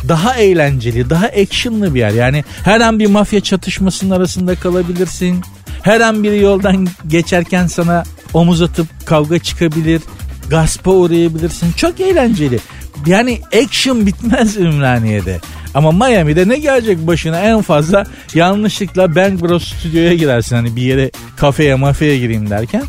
daha 0.08 0.34
eğlenceli, 0.34 1.10
daha 1.10 1.26
actionlı 1.26 1.94
bir 1.94 2.00
yer. 2.00 2.10
Yani 2.10 2.44
her 2.64 2.80
an 2.80 2.98
bir 2.98 3.06
mafya 3.06 3.40
çatışmasının 3.40 4.10
arasında 4.10 4.54
kalabilirsin. 4.54 5.40
Her 5.82 6.00
an 6.00 6.22
biri 6.22 6.42
yoldan 6.42 6.88
geçerken 7.08 7.66
sana 7.66 8.04
omuz 8.34 8.62
atıp 8.62 8.86
kavga 9.06 9.38
çıkabilir. 9.38 10.02
Gaspa 10.50 10.90
uğrayabilirsin. 10.90 11.72
Çok 11.72 12.00
eğlenceli. 12.00 12.58
Yani 13.06 13.40
action 13.64 14.06
bitmez 14.06 14.56
Ümraniye'de. 14.56 15.40
Ama 15.76 15.92
Miami'de 15.92 16.48
ne 16.48 16.58
gelecek 16.58 17.06
başına 17.06 17.40
en 17.40 17.62
fazla 17.62 18.04
yanlışlıkla 18.34 19.14
Bang 19.14 19.42
Bros 19.42 19.74
stüdyoya 19.74 20.14
girersin. 20.14 20.56
Hani 20.56 20.76
bir 20.76 20.82
yere 20.82 21.10
kafeye 21.36 21.74
mafya 21.74 22.16
gireyim 22.16 22.50
derken. 22.50 22.82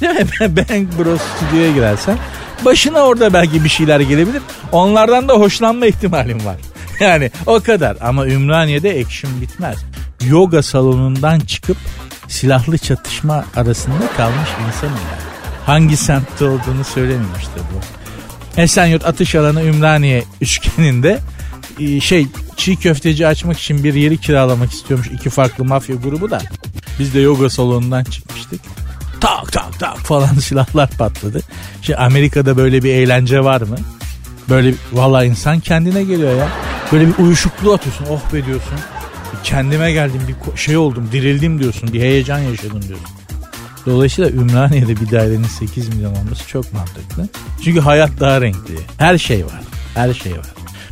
Değil 0.00 0.12
mi? 0.12 0.26
Bang 0.56 0.88
Bros 0.98 1.20
stüdyoya 1.36 1.72
girersen 1.72 2.18
başına 2.64 3.00
orada 3.00 3.32
belki 3.32 3.64
bir 3.64 3.68
şeyler 3.68 4.00
gelebilir. 4.00 4.42
Onlardan 4.72 5.28
da 5.28 5.34
hoşlanma 5.34 5.86
ihtimalim 5.86 6.44
var. 6.44 6.56
Yani 7.00 7.30
o 7.46 7.60
kadar 7.60 7.96
ama 8.00 8.26
Ümraniye'de 8.26 9.04
action 9.04 9.40
bitmez. 9.40 9.76
Yoga 10.26 10.62
salonundan 10.62 11.40
çıkıp 11.40 11.76
silahlı 12.28 12.78
çatışma 12.78 13.44
arasında 13.56 14.06
kalmış 14.16 14.48
insanım 14.66 14.96
yani. 14.96 15.22
Hangi 15.66 15.96
semtte 15.96 16.44
olduğunu 16.44 16.84
söylemiyorum 16.84 17.36
işte 17.38 17.60
bu. 17.74 17.80
Esenyurt 18.60 19.06
atış 19.06 19.34
alanı 19.34 19.62
Ümraniye 19.62 20.24
üçgeninde 20.40 21.20
şey 22.00 22.26
çiğ 22.56 22.76
köfteci 22.76 23.26
açmak 23.26 23.58
için 23.58 23.84
bir 23.84 23.94
yeri 23.94 24.18
kiralamak 24.18 24.72
istiyormuş 24.72 25.08
iki 25.08 25.30
farklı 25.30 25.64
mafya 25.64 25.96
grubu 25.96 26.30
da. 26.30 26.42
Biz 26.98 27.14
de 27.14 27.20
yoga 27.20 27.50
salonundan 27.50 28.04
çıkmıştık. 28.04 28.60
Tak 29.20 29.52
tak 29.52 29.78
tak 29.78 29.98
falan 29.98 30.34
silahlar 30.40 30.90
patladı. 30.90 31.40
Şimdi 31.82 31.96
Amerika'da 31.96 32.56
böyle 32.56 32.82
bir 32.82 32.94
eğlence 32.94 33.44
var 33.44 33.60
mı? 33.60 33.76
Böyle 34.48 34.74
valla 34.92 35.24
insan 35.24 35.60
kendine 35.60 36.04
geliyor 36.04 36.36
ya. 36.36 36.48
Böyle 36.92 37.08
bir 37.08 37.14
uyuşukluğu 37.18 37.72
atıyorsun. 37.72 38.06
Oh 38.10 38.32
be 38.32 38.46
diyorsun. 38.46 38.78
Kendime 39.44 39.92
geldim 39.92 40.20
bir 40.28 40.56
şey 40.58 40.76
oldum 40.76 41.08
dirildim 41.12 41.60
diyorsun. 41.60 41.92
Bir 41.92 42.00
heyecan 42.00 42.38
yaşadım 42.38 42.82
diyorsun. 42.82 43.08
Dolayısıyla 43.86 44.30
Ümraniye'de 44.30 44.96
bir 44.96 45.10
dairenin 45.10 45.44
8 45.44 45.88
milyon 45.88 46.14
olması 46.14 46.48
çok 46.48 46.72
mantıklı. 46.72 47.28
Çünkü 47.64 47.80
hayat 47.80 48.20
daha 48.20 48.40
renkli. 48.40 48.78
Her 48.98 49.18
şey 49.18 49.44
var. 49.44 49.60
Her 49.94 50.14
şey 50.14 50.32
var. 50.32 50.46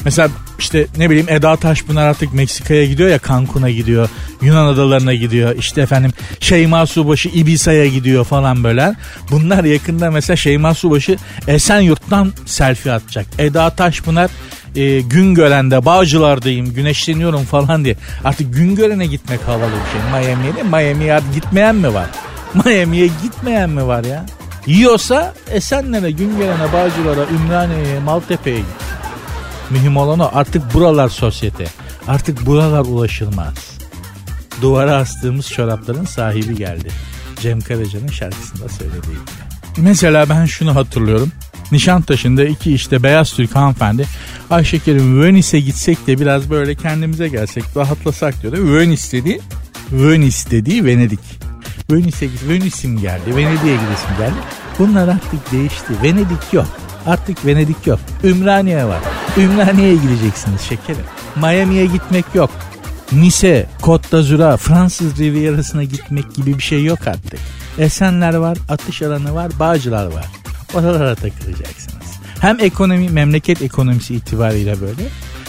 Mesela 0.05 0.29
işte 0.63 0.87
ne 0.97 1.11
bileyim 1.11 1.27
Eda 1.29 1.57
Taşpınar 1.57 2.07
artık 2.07 2.35
Meksika'ya 2.35 2.85
gidiyor 2.85 3.09
ya 3.09 3.19
Cancun'a 3.29 3.71
gidiyor. 3.71 4.09
Yunan 4.43 4.67
adalarına 4.67 5.15
gidiyor. 5.15 5.57
İşte 5.59 5.81
efendim 5.81 6.13
Şeyma 6.41 6.87
Subaşı 6.87 7.29
Ibiza'ya 7.29 7.87
gidiyor 7.87 8.25
falan 8.25 8.65
böyle. 8.65 8.95
Bunlar 9.31 9.65
yakında 9.65 10.11
mesela 10.11 10.37
Şeyma 10.37 10.75
Subaşı 10.75 11.17
Esenyurt'tan 11.49 12.33
selfie 12.47 12.93
atacak. 12.93 13.27
Eda 13.39 13.71
Taşpınar 13.71 14.31
e, 14.77 15.01
Güngören'de 15.01 15.85
Bağcılar'dayım 15.85 16.75
güneşleniyorum 16.75 17.45
falan 17.45 17.85
diye. 17.85 17.97
Artık 18.25 18.55
Güngören'e 18.55 19.07
gitmek 19.07 19.41
havalı 19.49 19.73
bir 19.73 19.91
şey. 19.93 20.21
Miami'ye 20.21 20.57
de 20.57 20.63
Miami'ye 20.63 21.21
gitmeyen 21.35 21.77
mi 21.77 21.95
var? 21.95 22.07
Miami'ye 22.65 23.07
gitmeyen 23.23 23.71
mi 23.71 23.87
var 23.87 24.05
ya? 24.05 24.27
Yiyorsa 24.67 25.35
Esenler'e, 25.51 26.11
Güngören'e, 26.11 26.73
Bağcılar'a, 26.73 27.27
Ümraniye'ye, 27.35 28.01
Maltepe'ye 28.01 28.57
git. 28.57 29.02
Mühim 29.71 29.97
olan 29.97 30.19
o. 30.19 30.31
Artık 30.33 30.75
buralar 30.75 31.09
sosyete. 31.09 31.67
Artık 32.09 32.47
buralar 32.47 32.81
ulaşılmaz. 32.81 33.55
Duvara 34.63 34.97
astığımız 34.97 35.49
çorapların 35.49 36.05
sahibi 36.05 36.57
geldi. 36.57 36.89
Cem 37.41 37.61
Karaca'nın 37.61 38.09
şarkısında 38.09 38.69
söylediği 38.69 39.03
gibi. 39.03 39.43
Mesela 39.77 40.29
ben 40.29 40.45
şunu 40.47 40.75
hatırlıyorum. 40.75 41.33
Nişantaşı'nda 41.73 42.45
iki 42.45 42.75
işte 42.75 43.03
beyaz 43.03 43.33
Türk 43.33 43.57
hanımefendi 43.57 44.07
ay 44.51 44.65
şekerim 44.65 45.23
Venice'e 45.23 45.61
gitsek 45.61 46.07
de 46.07 46.21
biraz 46.21 46.51
böyle 46.51 46.75
kendimize 46.75 47.29
gelsek 47.29 47.65
rahatlasak 47.77 48.43
diyor. 48.43 48.53
Venice 48.53 49.13
dedi. 49.13 49.41
Venice 49.93 50.51
dediği 50.51 50.85
Venedik. 50.85 51.21
Venice'e 51.91 52.29
git. 52.29 52.49
Venice'im 52.49 53.01
geldi. 53.01 53.37
Venedik'e 53.37 53.67
gidesim 53.67 54.11
geldi. 54.19 54.35
Bunlar 54.79 55.09
artık 55.09 55.53
değişti. 55.53 55.93
Venedik 56.03 56.53
yok. 56.53 56.67
Artık 57.07 57.47
Venedik 57.47 57.87
yok. 57.87 58.01
Ümraniye 58.25 58.85
var. 58.85 59.01
Ümraniye'ye 59.37 59.95
gideceksiniz 59.95 60.61
şekerim. 60.61 61.05
Miami'ye 61.37 61.87
gitmek 61.87 62.25
yok. 62.35 62.51
Nice, 63.13 63.67
Côte 63.83 64.13
d'Azur'a, 64.13 64.57
Fransız 64.57 65.19
Riviera'sına 65.19 65.85
gitmek 65.85 66.35
gibi 66.35 66.59
bir 66.59 66.63
şey 66.63 66.85
yok 66.85 67.07
artık. 67.07 67.41
Esenler 67.79 68.35
var, 68.35 68.59
atış 68.69 69.03
alanı 69.03 69.35
var, 69.35 69.53
bağcılar 69.61 70.07
var. 70.07 70.27
Oralara 70.75 71.15
takılacaksınız. 71.15 72.07
Hem 72.41 72.61
ekonomi, 72.61 73.09
memleket 73.09 73.63
ekonomisi 73.63 74.15
itibariyle 74.15 74.81
böyle. 74.81 75.03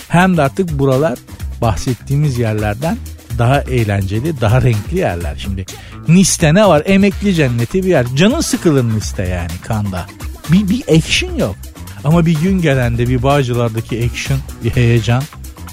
Hem 0.07 0.37
de 0.37 0.41
artık 0.41 0.79
buralar 0.79 1.19
bahsettiğimiz 1.61 2.39
yerlerden 2.39 2.97
daha 3.37 3.61
eğlenceli, 3.61 4.41
daha 4.41 4.61
renkli 4.61 4.97
yerler. 4.97 5.35
Şimdi 5.37 5.65
Nice'te 6.07 6.53
ne 6.53 6.67
var? 6.67 6.83
Emekli 6.85 7.33
cenneti 7.33 7.83
bir 7.83 7.89
yer. 7.89 8.05
Canın 8.15 8.41
sıkılır 8.41 8.83
Nice'te 8.83 9.23
yani 9.23 9.51
kanda. 9.67 10.05
Bir, 10.51 10.69
bir 10.69 10.97
action 10.97 11.35
yok. 11.35 11.55
Ama 12.03 12.25
bir 12.25 12.41
gün 12.41 12.61
gelende 12.61 13.09
bir 13.09 13.23
Bağcılar'daki 13.23 14.09
action, 14.11 14.39
bir 14.63 14.69
heyecan, 14.69 15.23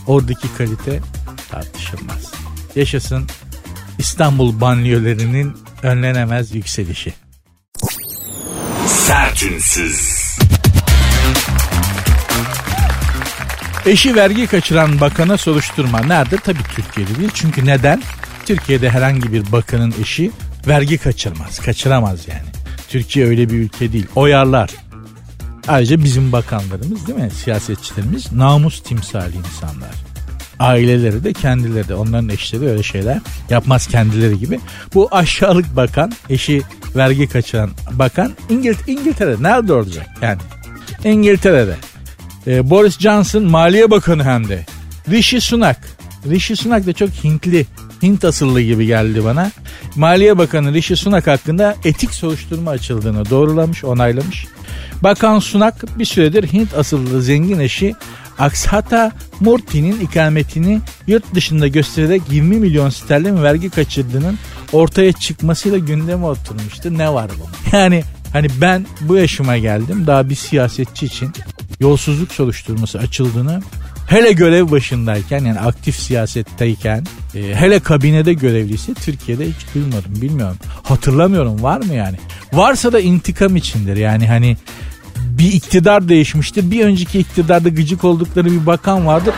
oradaki 0.06 0.54
kalite 0.58 1.00
tartışılmaz. 1.50 2.32
Yaşasın 2.76 3.26
İstanbul 3.99 4.60
banliyölerinin 4.60 5.56
önlenemez 5.82 6.54
yükselişi. 6.54 7.12
Sertünsüz. 8.87 10.20
Eşi 13.87 14.16
vergi 14.16 14.46
kaçıran 14.46 15.00
bakana 15.00 15.37
soruşturma. 15.37 16.00
Nerede? 16.00 16.37
Tabii 16.37 16.62
Türkiye'de 16.75 17.16
değil. 17.18 17.30
Çünkü 17.34 17.66
neden? 17.66 18.02
Türkiye'de 18.46 18.90
herhangi 18.90 19.32
bir 19.32 19.52
bakanın 19.52 19.94
eşi 20.00 20.30
vergi 20.66 20.99
kaçırmaz. 20.99 21.58
Kaçıramaz 21.58 22.28
yani. 22.28 22.49
Türkiye 22.88 23.26
öyle 23.26 23.50
bir 23.50 23.54
ülke 23.54 23.92
değil. 23.92 24.06
Oyarlar. 24.14 24.70
Ayrıca 25.70 26.04
bizim 26.04 26.32
bakanlarımız 26.32 27.06
değil 27.06 27.18
mi? 27.18 27.30
Siyasetçilerimiz 27.30 28.32
namus 28.32 28.82
timsali 28.82 29.36
insanlar. 29.36 29.90
Aileleri 30.58 31.24
de 31.24 31.32
kendileri 31.32 31.88
de 31.88 31.94
onların 31.94 32.28
eşleri 32.28 32.68
öyle 32.68 32.82
şeyler 32.82 33.18
yapmaz 33.50 33.86
kendileri 33.86 34.38
gibi. 34.38 34.60
Bu 34.94 35.08
aşağılık 35.10 35.76
bakan, 35.76 36.12
eşi 36.30 36.62
vergi 36.96 37.28
kaçıran 37.28 37.70
bakan 37.92 38.32
İngilt 38.48 38.88
İngiltere 38.88 39.42
nerede 39.42 39.72
olacak 39.72 40.06
yani? 40.22 40.40
İngiltere'de. 41.04 41.76
Ee, 42.46 42.70
Boris 42.70 42.98
Johnson 42.98 43.44
Maliye 43.44 43.90
Bakanı 43.90 44.24
hem 44.24 44.48
de. 44.48 44.66
Rishi 45.08 45.40
Sunak. 45.40 45.88
Rishi 46.30 46.56
Sunak 46.56 46.86
da 46.86 46.92
çok 46.92 47.10
Hintli 47.10 47.66
Hint 48.02 48.25
asıllı 48.25 48.61
gibi 48.61 48.87
geldi 48.87 49.25
bana. 49.25 49.50
Maliye 49.97 50.38
Bakanı 50.38 50.75
Rishi 50.75 50.97
Sunak 50.97 51.26
hakkında 51.26 51.76
etik 51.85 52.14
soruşturma 52.14 52.71
açıldığını 52.71 53.30
doğrulamış, 53.30 53.85
onaylamış. 53.85 54.47
Bakan 55.02 55.38
Sunak 55.38 55.99
bir 55.99 56.04
süredir 56.04 56.52
Hint 56.52 56.75
asıllı 56.75 57.23
zengin 57.23 57.59
eşi 57.59 57.95
Akshata 58.38 59.12
Murthy'nin 59.40 60.00
ikametini 60.00 60.80
yurt 61.07 61.35
dışında 61.35 61.69
göstererek 61.69 62.23
20 62.30 62.57
milyon 62.57 62.90
sterlin 62.90 63.42
vergi 63.42 63.71
kaçırdığının 63.71 64.38
ortaya 64.73 65.12
çıkmasıyla 65.12 65.78
gündeme 65.78 66.26
oturmuştu. 66.26 66.99
Ne 66.99 67.12
var 67.12 67.30
bu? 67.40 67.76
Yani 67.76 68.04
hani 68.33 68.49
ben 68.61 68.87
bu 69.00 69.16
yaşıma 69.16 69.59
geldim 69.59 70.07
daha 70.07 70.28
bir 70.28 70.35
siyasetçi 70.35 71.07
için 71.07 71.33
yolsuzluk 71.80 72.33
soruşturması 72.33 72.99
açıldığını 72.99 73.62
hele 74.07 74.33
görev 74.33 74.71
başındayken 74.71 75.45
yani 75.45 75.61
aktif 75.61 75.97
siyasetteyken 75.97 77.07
e, 77.34 77.54
hele 77.54 77.80
kabinede 77.80 78.32
görevliyse 78.32 78.94
Türkiye'de 78.94 79.46
hiç 79.46 79.75
duymadım 79.75 80.22
bilmiyorum. 80.22 80.56
Hatırlamıyorum 80.82 81.62
var 81.62 81.80
mı 81.80 81.94
yani? 81.94 82.16
Varsa 82.52 82.92
da 82.92 83.00
intikam 83.00 83.56
içindir 83.56 83.96
yani 83.96 84.28
hani 84.28 84.56
bir 85.16 85.52
iktidar 85.52 86.08
değişmiştir. 86.08 86.70
Bir 86.70 86.84
önceki 86.84 87.18
iktidarda 87.18 87.68
gıcık 87.68 88.04
oldukları 88.04 88.46
bir 88.46 88.66
bakan 88.66 89.06
vardır. 89.06 89.34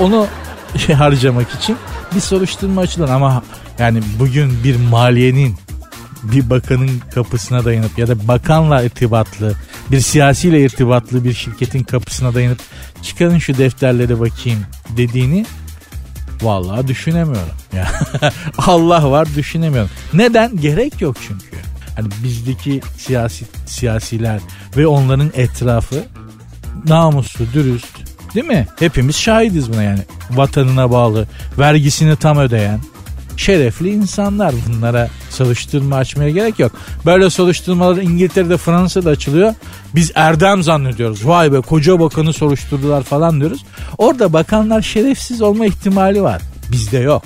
Onu 0.00 0.26
şey 0.86 0.94
harcamak 0.94 1.54
için 1.54 1.76
bir 2.14 2.20
soruşturma 2.20 2.80
açılır 2.80 3.08
ama 3.08 3.42
yani 3.78 4.00
bugün 4.18 4.64
bir 4.64 4.76
maliyenin 4.76 5.54
bir 6.22 6.50
bakanın 6.50 6.90
kapısına 7.14 7.64
dayanıp 7.64 7.98
ya 7.98 8.08
da 8.08 8.28
bakanla 8.28 8.82
irtibatlı 8.82 9.54
bir 9.90 10.00
siyasiyle 10.00 10.64
irtibatlı 10.64 11.24
bir 11.24 11.32
şirketin 11.32 11.82
kapısına 11.82 12.34
dayanıp 12.34 12.58
çıkarın 13.02 13.38
şu 13.38 13.58
defterlere 13.58 14.20
bakayım 14.20 14.58
dediğini 14.96 15.46
vallahi 16.42 16.88
düşünemiyorum. 16.88 17.52
Allah 18.58 19.10
var 19.10 19.28
düşünemiyorum. 19.36 19.90
Neden? 20.14 20.56
Gerek 20.56 21.00
yok 21.00 21.16
çünkü. 21.28 21.56
Hani 21.96 22.08
bizdeki 22.24 22.80
siyasi 22.98 23.44
siyasiler 23.66 24.40
ve 24.76 24.86
onların 24.86 25.30
etrafı 25.34 26.04
namuslu, 26.88 27.44
dürüst 27.54 27.96
değil 28.34 28.46
mi? 28.46 28.66
Hepimiz 28.78 29.16
şahidiz 29.16 29.72
buna 29.72 29.82
yani. 29.82 30.00
Vatanına 30.30 30.90
bağlı, 30.90 31.26
vergisini 31.58 32.16
tam 32.16 32.38
ödeyen, 32.38 32.80
şerefli 33.36 33.90
insanlar. 33.90 34.54
Bunlara 34.68 35.08
soruşturma 35.30 35.96
açmaya 35.96 36.30
gerek 36.30 36.58
yok. 36.58 36.72
Böyle 37.06 37.30
soruşturmalar 37.30 37.96
İngiltere'de 37.96 38.56
Fransa'da 38.56 39.10
açılıyor. 39.10 39.54
Biz 39.94 40.12
erdem 40.14 40.62
zannediyoruz. 40.62 41.28
Vay 41.28 41.52
be 41.52 41.60
koca 41.60 42.00
bakanı 42.00 42.32
soruşturdular 42.32 43.02
falan 43.02 43.40
diyoruz. 43.40 43.64
Orada 43.98 44.32
bakanlar 44.32 44.82
şerefsiz 44.82 45.42
olma 45.42 45.66
ihtimali 45.66 46.22
var. 46.22 46.42
Bizde 46.72 46.98
yok. 46.98 47.22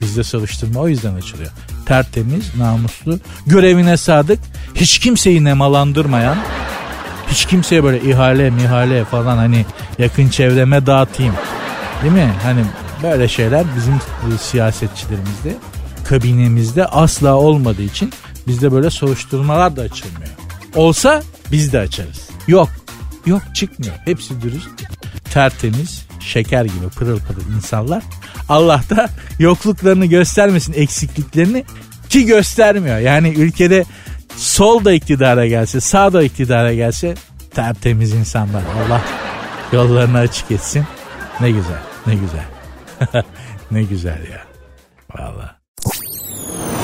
Bizde 0.00 0.24
soruşturma 0.24 0.80
o 0.80 0.88
yüzden 0.88 1.14
açılıyor. 1.14 1.50
Tertemiz, 1.86 2.56
namuslu, 2.56 3.18
görevine 3.46 3.96
sadık, 3.96 4.38
hiç 4.74 4.98
kimseyi 4.98 5.44
nemalandırmayan, 5.44 6.36
hiç 7.28 7.44
kimseye 7.46 7.84
böyle 7.84 8.00
ihale 8.00 8.50
mihale 8.50 9.04
falan 9.04 9.36
hani 9.36 9.66
yakın 9.98 10.28
çevreme 10.28 10.86
dağıtayım. 10.86 11.34
Değil 12.02 12.12
mi? 12.12 12.32
Hani 12.42 12.60
böyle 13.02 13.28
şeyler 13.28 13.64
bizim 13.76 13.94
siyasetçilerimizde, 14.38 15.56
kabinemizde 16.04 16.86
asla 16.86 17.34
olmadığı 17.34 17.82
için 17.82 18.12
bizde 18.46 18.72
böyle 18.72 18.90
soruşturmalar 18.90 19.76
da 19.76 19.82
açılmıyor. 19.82 20.30
Olsa 20.74 21.22
biz 21.52 21.72
de 21.72 21.78
açarız. 21.78 22.28
Yok. 22.46 22.68
Yok 23.26 23.42
çıkmıyor. 23.54 23.94
Hepsi 24.04 24.42
dürüst, 24.42 24.68
tertemiz, 25.32 26.06
şeker 26.20 26.64
gibi 26.64 26.88
pırıl 26.96 27.18
pırıl 27.18 27.54
insanlar. 27.56 28.02
Allah 28.48 28.82
da 28.90 29.08
yokluklarını 29.38 30.06
göstermesin 30.06 30.72
eksikliklerini 30.72 31.64
ki 32.08 32.26
göstermiyor. 32.26 32.98
Yani 32.98 33.28
ülkede 33.28 33.84
sol 34.36 34.84
da 34.84 34.92
iktidara 34.92 35.46
gelse 35.46 35.80
sağ 35.80 36.12
da 36.12 36.22
iktidara 36.22 36.74
gelse 36.74 37.14
tertemiz 37.54 38.12
insanlar. 38.12 38.62
Allah 38.86 39.02
yollarını 39.72 40.18
açık 40.18 40.50
etsin. 40.50 40.84
Ne 41.40 41.50
güzel 41.50 41.92
ne 42.06 42.14
güzel. 42.14 42.44
ne 43.70 43.82
güzel 43.82 44.26
ya. 44.32 44.44
Valla. 45.14 45.56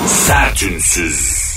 Sertünsüz. 0.07 1.49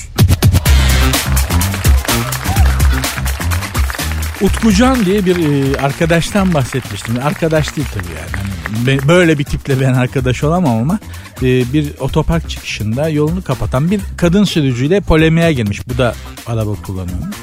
Utkucan 4.40 5.04
diye 5.04 5.26
bir 5.26 5.36
e, 5.36 5.78
arkadaştan 5.78 6.54
bahsetmiştim. 6.54 7.18
Arkadaş 7.24 7.76
değil 7.76 7.88
tabii 7.94 8.04
yani. 8.06 8.90
yani 8.90 9.08
böyle 9.08 9.38
bir 9.38 9.44
tiple 9.44 9.80
ben 9.80 9.94
arkadaş 9.94 10.44
olamam 10.44 10.76
ama 10.76 10.98
e, 11.42 11.72
bir 11.72 11.86
otopark 12.00 12.50
çıkışında 12.50 13.08
yolunu 13.08 13.44
kapatan 13.44 13.90
bir 13.90 14.00
kadın 14.16 14.44
sürücüyle 14.44 15.00
polemiğe 15.00 15.52
girmiş. 15.52 15.88
Bu 15.88 15.98
da 15.98 16.14
araba 16.46 16.74
kullanıyormuş. 16.74 17.36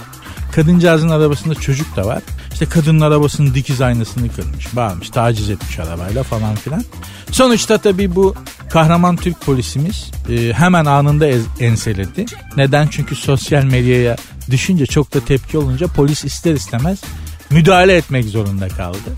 Kadıncağızın 0.52 1.10
arabasında 1.10 1.56
çocuk 1.56 1.96
da 1.96 2.06
var. 2.06 2.22
İşte 2.60 2.72
kadının 2.72 3.02
arabasının 3.02 3.54
dikiz 3.54 3.82
aynasını 3.82 4.34
kırmış, 4.34 4.76
bağırmış, 4.76 5.10
taciz 5.10 5.50
etmiş 5.50 5.80
arabayla 5.80 6.24
falan 6.24 6.56
filan. 6.56 6.84
Sonuçta 7.32 7.78
tabii 7.78 8.16
bu 8.16 8.36
kahraman 8.70 9.16
Türk 9.16 9.42
polisimiz 9.42 10.12
e, 10.30 10.54
hemen 10.54 10.86
anında 10.86 11.28
enseledi. 11.60 12.26
Neden? 12.58 12.88
Çünkü 12.88 13.16
sosyal 13.16 13.64
medyaya 13.64 14.16
düşünce 14.52 14.86
çok 14.86 15.14
da 15.14 15.20
tepki 15.20 15.58
olunca 15.58 15.88
polis 15.88 16.26
ister 16.26 16.54
istemez 16.54 17.02
müdahale 17.50 17.96
etmek 17.96 18.26
zorunda 18.26 18.68
kaldı. 18.68 19.10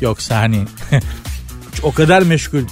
Yoksa 0.00 0.36
hani 0.36 0.64
o 1.82 1.92
kadar 1.92 2.22
meşgul 2.22 2.62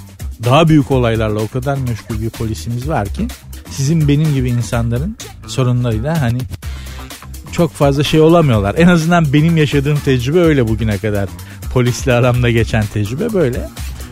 daha 0.45 0.69
büyük 0.69 0.91
olaylarla 0.91 1.41
o 1.41 1.49
kadar 1.49 1.77
meşgul 1.77 2.23
bir 2.23 2.31
polisimiz 2.31 2.89
var 2.89 3.09
ki 3.09 3.29
sizin 3.71 4.09
benim 4.09 4.35
gibi 4.35 4.51
insanların 4.51 5.17
sorunlarıyla 5.47 6.21
hani 6.21 6.39
çok 7.53 7.73
fazla 7.73 8.05
şey 8.05 8.21
olamıyorlar. 8.21 8.75
En 8.79 8.89
azından 8.89 9.33
benim 9.33 9.57
yaşadığım 9.57 9.99
tecrübe 9.99 10.41
öyle 10.41 10.69
bugüne 10.69 10.99
kadar. 10.99 11.29
Polisle 11.73 12.13
aramda 12.13 12.51
geçen 12.51 12.87
tecrübe 12.87 13.33
böyle. 13.33 13.69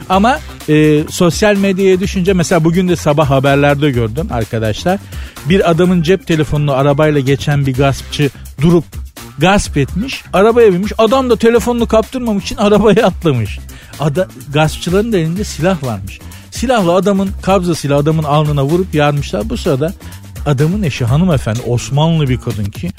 Ama 0.09 0.38
e, 0.68 1.05
sosyal 1.11 1.57
medyaya 1.57 2.01
düşünce 2.01 2.33
mesela 2.33 2.64
bugün 2.64 2.88
de 2.88 2.96
sabah 2.96 3.31
haberlerde 3.31 3.90
gördüm 3.90 4.29
arkadaşlar. 4.31 4.99
Bir 5.49 5.70
adamın 5.70 6.03
cep 6.03 6.27
telefonunu 6.27 6.72
arabayla 6.72 7.20
geçen 7.20 7.66
bir 7.66 7.75
gaspçı 7.75 8.31
durup 8.61 8.85
gasp 9.38 9.77
etmiş. 9.77 10.25
Arabaya 10.33 10.72
binmiş. 10.72 10.92
Adam 10.99 11.31
da 11.31 11.37
telefonunu 11.37 11.87
kaptırmamak 11.87 12.42
için 12.42 12.57
arabaya 12.57 13.07
atlamış. 13.07 13.59
Ada, 14.01 14.29
gaspçıların 14.53 15.12
da 15.12 15.18
elinde 15.18 15.44
silah 15.44 15.85
varmış. 15.85 16.18
Silahla 16.51 16.92
adamın 16.92 17.31
kabzasıyla 17.42 17.96
adamın 17.96 18.25
alnına 18.25 18.64
vurup 18.64 18.94
yarmışlar. 18.94 19.51
Bu 19.51 19.57
sırada 19.57 19.92
adamın 20.46 20.83
eşi 20.83 21.05
hanımefendi 21.05 21.61
Osmanlı 21.66 22.29
bir 22.29 22.37
kadın 22.37 22.64
ki 22.64 22.90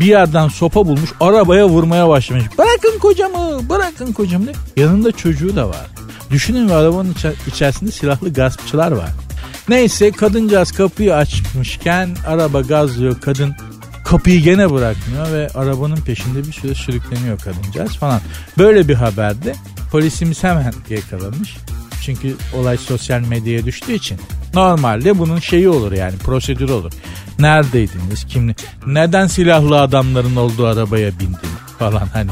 bir 0.00 0.06
yerden 0.06 0.48
sopa 0.48 0.86
bulmuş 0.86 1.10
arabaya 1.20 1.68
vurmaya 1.68 2.08
başlamış. 2.08 2.44
Bırakın 2.58 2.98
kocamı 2.98 3.68
bırakın 3.68 4.12
kocamı 4.12 4.44
diye. 4.44 4.56
Yanında 4.76 5.12
çocuğu 5.12 5.56
da 5.56 5.68
var. 5.68 5.86
Düşünün 6.30 6.68
ve 6.68 6.74
arabanın 6.74 7.14
içerisinde 7.46 7.90
silahlı 7.90 8.32
gaspçılar 8.32 8.92
var. 8.92 9.10
Neyse 9.68 10.10
kadıncağız 10.12 10.72
kapıyı 10.72 11.14
açmışken 11.14 12.16
araba 12.26 12.60
gazlıyor 12.60 13.20
kadın 13.20 13.54
kapıyı 14.04 14.42
gene 14.42 14.70
bırakmıyor 14.70 15.32
ve 15.32 15.48
arabanın 15.54 15.96
peşinde 15.96 16.46
bir 16.46 16.52
süre 16.52 16.74
sürükleniyor 16.74 17.38
kadıncağız 17.38 17.96
falan. 17.96 18.20
Böyle 18.58 18.88
bir 18.88 18.94
haberde 18.94 19.54
polisimiz 19.92 20.44
hemen 20.44 20.74
yakalamış. 20.90 21.56
Çünkü 22.02 22.36
olay 22.54 22.76
sosyal 22.76 23.20
medyaya 23.20 23.64
düştüğü 23.64 23.92
için 23.92 24.18
normalde 24.54 25.18
bunun 25.18 25.38
şeyi 25.38 25.68
olur 25.68 25.92
yani 25.92 26.16
prosedür 26.18 26.68
olur. 26.68 26.92
Neredeydiniz? 27.38 28.24
Kimli? 28.24 28.54
Neden 28.86 29.26
silahlı 29.26 29.80
adamların 29.80 30.36
olduğu 30.36 30.66
arabaya 30.66 31.18
bindin 31.18 31.38
falan 31.78 32.06
hani. 32.12 32.30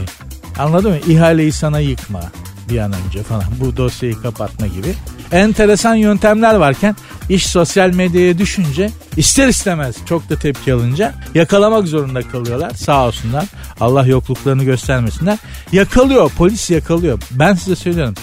Anladın 0.59 0.91
mı? 0.91 0.99
İhaleyi 1.09 1.53
sana 1.53 1.81
yıkma 1.81 2.23
bir 2.71 2.79
an 2.79 2.93
önce 3.07 3.23
falan. 3.23 3.45
Bu 3.61 3.77
dosyayı 3.77 4.23
kapatma 4.23 4.67
gibi. 4.67 4.95
Enteresan 5.33 5.95
yöntemler 5.95 6.55
varken 6.55 6.97
iş 7.29 7.47
sosyal 7.47 7.95
medyaya 7.95 8.39
düşünce 8.39 8.91
ister 9.17 9.49
istemez 9.49 9.97
çok 10.07 10.31
da 10.31 10.37
tepki 10.37 10.73
alınca 10.73 11.15
yakalamak 11.35 11.89
zorunda 11.89 12.23
kalıyorlar. 12.23 12.71
Sağ 12.71 13.07
olsunlar. 13.07 13.45
Allah 13.81 14.07
yokluklarını 14.07 14.65
göstermesinler. 14.65 15.39
Yakalıyor. 15.73 16.31
Polis 16.31 16.71
yakalıyor. 16.71 17.19
Ben 17.31 17.55
size 17.55 17.77
söylüyorum. 17.77 18.15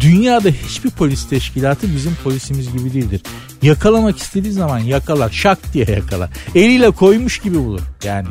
Dünyada 0.00 0.48
hiçbir 0.48 0.90
polis 0.90 1.28
teşkilatı 1.28 1.94
bizim 1.96 2.14
polisimiz 2.24 2.72
gibi 2.72 2.94
değildir. 2.94 3.20
Yakalamak 3.62 4.18
istediği 4.18 4.52
zaman 4.52 4.78
yakalar. 4.78 5.30
Şak 5.30 5.72
diye 5.72 5.84
yakalar. 5.84 6.30
Eliyle 6.54 6.90
koymuş 6.90 7.38
gibi 7.38 7.58
bulur. 7.58 7.80
Yani 8.04 8.28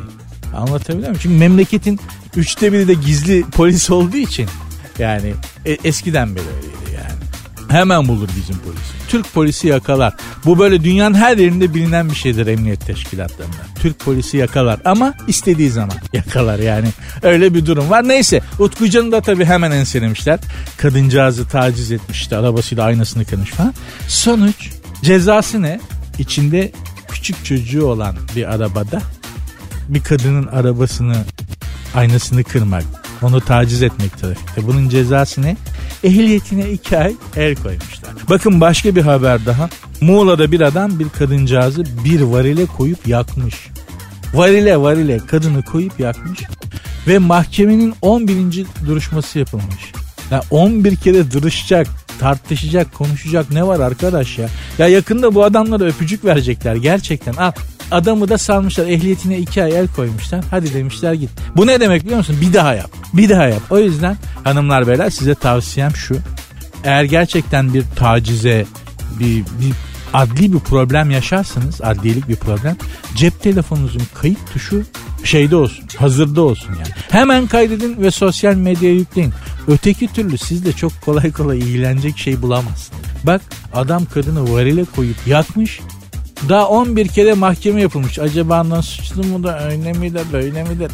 anlatabiliyor 0.56 1.08
muyum? 1.08 1.20
Çünkü 1.22 1.36
memleketin 1.36 2.00
üçte 2.36 2.72
biri 2.72 2.88
de 2.88 2.94
gizli 2.94 3.42
polis 3.42 3.90
olduğu 3.90 4.16
için 4.16 4.48
yani 4.98 5.34
e, 5.66 5.72
eskiden 5.84 6.36
beri 6.36 6.44
öyleydi. 6.56 6.78
Hemen 7.68 8.08
bulur 8.08 8.28
bizim 8.36 8.58
polisi. 8.58 9.08
Türk 9.08 9.34
polisi 9.34 9.68
yakalar. 9.68 10.14
Bu 10.44 10.58
böyle 10.58 10.84
dünyanın 10.84 11.14
her 11.14 11.36
yerinde 11.36 11.74
bilinen 11.74 12.10
bir 12.10 12.14
şeydir 12.14 12.46
emniyet 12.46 12.86
teşkilatlarında. 12.86 13.56
Türk 13.80 13.98
polisi 13.98 14.36
yakalar 14.36 14.80
ama 14.84 15.14
istediği 15.26 15.70
zaman 15.70 15.96
yakalar 16.12 16.58
yani. 16.58 16.88
Öyle 17.22 17.54
bir 17.54 17.66
durum 17.66 17.90
var. 17.90 18.08
Neyse 18.08 18.40
Utkucan'ı 18.58 19.12
da 19.12 19.20
tabii 19.20 19.44
hemen 19.44 19.70
enselemişler. 19.70 20.40
Kadıncağızı 20.76 21.48
taciz 21.48 21.92
etmişti. 21.92 22.36
Arabasıyla 22.36 22.84
aynasını 22.84 23.24
kırmış 23.24 23.50
falan. 23.50 23.74
Sonuç 24.08 24.70
Cezası 25.02 25.62
ne? 25.62 25.80
İçinde 26.18 26.72
küçük 27.08 27.44
çocuğu 27.44 27.86
olan 27.86 28.16
bir 28.36 28.54
arabada 28.54 29.02
bir 29.88 30.02
kadının 30.02 30.46
arabasını 30.46 31.16
aynasını 31.94 32.44
kırmak, 32.44 32.84
onu 33.22 33.40
taciz 33.40 33.82
etmek 33.82 34.18
trafikte. 34.18 34.66
Bunun 34.66 34.88
cezası 34.88 35.42
ne? 35.42 35.56
Ehliyetine 36.04 36.70
iki 36.70 36.98
ay 36.98 37.14
el 37.36 37.56
koymuşlar. 37.56 38.10
Bakın 38.30 38.60
başka 38.60 38.96
bir 38.96 39.02
haber 39.02 39.46
daha. 39.46 39.68
Muğla'da 40.00 40.52
bir 40.52 40.60
adam 40.60 40.98
bir 40.98 41.08
kadıncağızı 41.08 41.84
bir 42.04 42.20
varile 42.20 42.66
koyup 42.66 43.08
yakmış. 43.08 43.54
Varile 44.34 44.76
varile 44.76 45.18
kadını 45.18 45.62
koyup 45.62 46.00
yakmış. 46.00 46.40
Ve 47.08 47.18
mahkemenin 47.18 47.94
11. 48.02 48.66
duruşması 48.86 49.38
yapılmış. 49.38 49.92
Ya 50.30 50.42
11 50.50 50.96
kere 50.96 51.30
duruşacak, 51.30 51.86
tartışacak, 52.20 52.94
konuşacak 52.94 53.50
ne 53.50 53.66
var 53.66 53.80
arkadaş 53.80 54.38
ya? 54.38 54.48
Ya 54.78 54.88
yakında 54.88 55.34
bu 55.34 55.44
adamlara 55.44 55.84
öpücük 55.84 56.24
verecekler 56.24 56.74
gerçekten. 56.76 57.32
Al 57.32 57.52
adamı 57.90 58.28
da 58.28 58.38
salmışlar 58.38 58.86
ehliyetine 58.86 59.38
iki 59.38 59.64
ay 59.64 59.78
el 59.78 59.88
koymuşlar. 59.88 60.44
Hadi 60.50 60.74
demişler 60.74 61.12
git. 61.12 61.30
Bu 61.56 61.66
ne 61.66 61.80
demek 61.80 62.02
biliyor 62.04 62.18
musun? 62.18 62.36
Bir 62.40 62.52
daha 62.52 62.74
yap. 62.74 62.90
Bir 63.12 63.28
daha 63.28 63.46
yap. 63.46 63.62
O 63.70 63.78
yüzden 63.78 64.16
hanımlar 64.44 64.86
beyler 64.86 65.10
size 65.10 65.34
tavsiyem 65.34 65.96
şu. 65.96 66.16
Eğer 66.84 67.04
gerçekten 67.04 67.74
bir 67.74 67.84
tacize, 67.96 68.66
bir, 69.20 69.36
bir 69.36 69.72
adli 70.14 70.52
bir 70.52 70.58
problem 70.58 71.10
yaşarsanız, 71.10 71.80
adliyelik 71.82 72.28
bir 72.28 72.36
problem, 72.36 72.76
cep 73.14 73.42
telefonunuzun 73.42 74.02
kayıt 74.14 74.52
tuşu 74.52 74.82
şeyde 75.24 75.56
olsun, 75.56 75.84
hazırda 75.96 76.42
olsun 76.42 76.72
yani. 76.72 76.94
Hemen 77.10 77.46
kaydedin 77.46 78.02
ve 78.02 78.10
sosyal 78.10 78.54
medyaya 78.54 78.94
yükleyin. 78.94 79.32
Öteki 79.68 80.12
türlü 80.12 80.38
siz 80.38 80.64
de 80.64 80.72
çok 80.72 80.92
kolay 81.04 81.32
kolay 81.32 81.58
ilgilenecek 81.58 82.18
şey 82.18 82.42
bulamazsınız. 82.42 83.00
Bak 83.24 83.40
adam 83.74 84.04
kadını 84.04 84.52
varile 84.52 84.84
koyup 84.96 85.26
yakmış. 85.26 85.80
Daha 86.48 86.68
11 86.68 87.08
kere 87.08 87.34
mahkeme 87.34 87.80
yapılmış. 87.80 88.18
Acaba 88.18 88.68
nasıl 88.68 88.90
suçlu 88.90 89.24
mu 89.24 89.42
da 89.42 89.70
öyle 89.70 89.92
mi 89.92 90.14
de 90.14 90.22
böyle 90.32 90.62
mi 90.62 90.80
de 90.80 90.88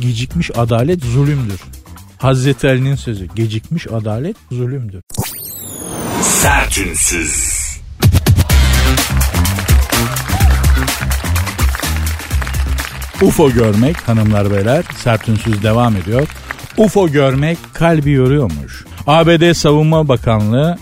gecikmiş 0.00 0.50
adalet 0.58 1.04
zulümdür. 1.04 1.60
Hazreti 2.18 2.68
Ali'nin 2.68 2.94
sözü 2.94 3.26
gecikmiş 3.34 3.86
adalet 3.86 4.36
zulümdür. 4.52 5.00
Sertünsüz. 6.22 7.64
UFO 13.22 13.50
görmek 13.50 14.08
hanımlar 14.08 14.50
beyler 14.50 14.84
sertünsüz 15.04 15.62
devam 15.62 15.96
ediyor. 15.96 16.28
UFO 16.76 17.08
görmek 17.08 17.58
kalbi 17.74 18.10
yoruyormuş. 18.10 18.84
ABD 19.06 19.52
Savunma 19.52 20.08
Bakanlığı 20.08 20.78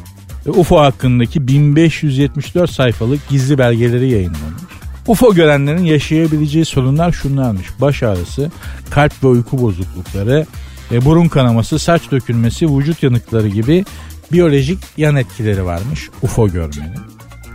UFO 0.46 0.80
hakkındaki 0.80 1.48
1574 1.48 2.70
sayfalık 2.70 3.28
gizli 3.28 3.58
belgeleri 3.58 4.10
yayınlamış. 4.10 4.62
UFO 5.06 5.34
görenlerin 5.34 5.84
yaşayabileceği 5.84 6.64
sorunlar 6.64 7.12
şunlarmış. 7.12 7.66
Baş 7.80 8.02
ağrısı, 8.02 8.50
kalp 8.90 9.24
ve 9.24 9.26
uyku 9.26 9.62
bozuklukları, 9.62 10.46
e, 10.92 11.04
burun 11.04 11.28
kanaması, 11.28 11.78
saç 11.78 12.10
dökülmesi, 12.10 12.78
vücut 12.78 13.02
yanıkları 13.02 13.48
gibi 13.48 13.84
biyolojik 14.32 14.78
yan 14.96 15.16
etkileri 15.16 15.64
varmış 15.64 16.08
UFO 16.22 16.48
görmenin. 16.48 17.00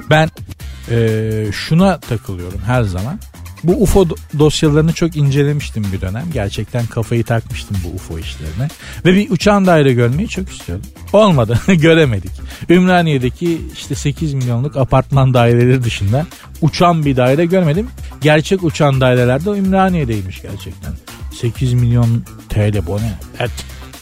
Ben 0.10 0.30
e, 0.91 1.47
şuna 1.52 2.00
takılıyorum 2.00 2.60
her 2.65 2.84
zaman. 2.84 3.19
Bu 3.63 3.84
UFO 3.84 4.06
dosyalarını 4.39 4.93
çok 4.93 5.15
incelemiştim 5.15 5.86
bir 5.93 6.02
dönem. 6.02 6.26
Gerçekten 6.34 6.86
kafayı 6.86 7.24
takmıştım 7.24 7.78
bu 7.84 7.96
UFO 7.96 8.20
işlerine. 8.20 8.67
Ve 9.06 9.13
bir 9.13 9.30
uçan 9.30 9.65
daire 9.65 9.93
görmeyi 9.93 10.28
çok 10.28 10.50
istiyordum. 10.50 10.89
Olmadı. 11.13 11.60
Göremedik. 11.67 12.32
Ümraniye'deki 12.70 13.62
işte 13.74 13.96
8 13.96 14.34
milyonluk 14.34 14.78
apartman 14.78 15.34
daireleri 15.34 15.84
dışında 15.84 16.26
uçan 16.62 17.06
bir 17.06 17.17
daire 17.17 17.46
görmedim. 17.46 17.88
Gerçek 18.22 18.63
uçan 18.63 19.02
daireler 19.02 19.46
de 19.46 19.50
Ümraniye'deymiş 19.50 20.41
gerçekten. 20.41 20.93
8 21.41 21.74
milyon 21.74 22.24
TL 22.50 22.88
bu 22.88 22.98
ne? 22.98 23.13
Evet. 23.39 23.52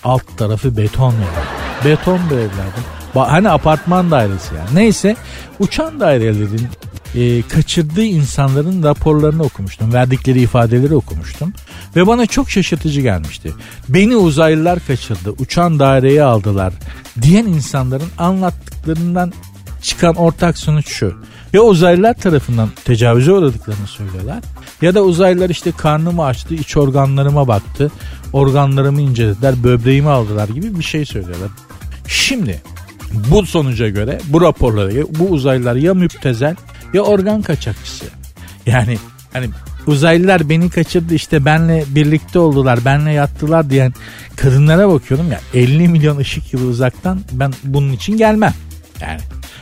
Alt 0.04 0.38
tarafı 0.38 0.78
beton 0.78 1.12
ya. 1.12 1.44
Beton 1.86 2.20
be 2.30 2.36
evladım. 2.36 2.84
Hani 3.14 3.50
apartman 3.50 4.12
dairesi 4.12 4.56
yani. 4.56 4.70
Neyse 4.74 5.16
uçan 5.60 6.00
dairelerin 6.00 6.68
e, 7.16 7.42
kaçırdığı 7.42 8.04
insanların 8.04 8.84
raporlarını 8.84 9.44
okumuştum. 9.44 9.94
Verdikleri 9.94 10.42
ifadeleri 10.42 10.96
okumuştum. 10.96 11.54
Ve 11.96 12.08
bana 12.08 12.26
çok 12.26 12.50
şaşırtıcı 12.50 13.02
gelmişti. 13.02 13.54
Beni 13.90 14.16
uzaylılar 14.16 14.80
kaçırdı, 14.88 15.32
uçan 15.40 15.80
daireye 15.80 16.24
aldılar 16.24 16.74
diyen 17.22 17.46
insanların 17.46 18.10
anlattıklarından 18.18 19.34
çıkan 19.82 20.16
ortak 20.16 20.58
sonuç 20.58 20.88
şu. 20.88 21.14
Ya 21.54 21.62
uzaylılar 21.62 22.14
tarafından 22.14 22.70
tecavüze 22.86 23.32
uğradıklarını 23.32 23.88
söylüyorlar. 23.88 24.44
Ya 24.82 24.96
da 24.96 25.02
uzaylılar 25.02 25.50
işte 25.50 25.72
karnımı 25.72 26.26
açtı, 26.26 26.54
iç 26.54 26.78
organlarıma 26.78 27.48
baktı, 27.48 27.92
organlarımı 28.34 29.02
incelediler, 29.02 29.64
böbreğimi 29.64 30.10
aldılar 30.10 30.50
gibi 30.50 30.80
bir 30.80 30.84
şey 30.84 31.06
söylüyorlar. 31.06 31.50
Şimdi 32.08 32.62
bu 33.14 33.46
sonuca 33.46 33.90
göre 33.90 34.20
bu 34.28 34.42
raporları 34.42 35.06
bu 35.20 35.26
uzaylılar 35.26 35.76
ya 35.76 35.94
müptezel 35.94 36.56
ya 36.94 37.02
organ 37.02 37.42
kaçakçısı. 37.42 38.06
Yani 38.66 38.98
hani 39.34 39.50
uzaylılar 39.88 40.50
beni 40.50 40.70
kaçırdı 40.70 41.14
işte 41.14 41.46
benle 41.46 41.86
birlikte 41.88 42.40
oldular 42.40 42.86
benle 42.86 43.12
yattılar 43.12 43.70
diyen 43.70 43.94
kadınlara 44.36 44.90
bakıyorum 44.90 45.32
ya 45.32 45.40
50 45.54 45.88
milyon 45.88 46.18
ışık 46.18 46.54
yılı 46.54 46.66
uzaktan 46.66 47.22
ben 47.32 47.54
bunun 47.64 47.94
için 47.94 48.18
gelmem. 48.18 48.54
Yani 49.02 49.22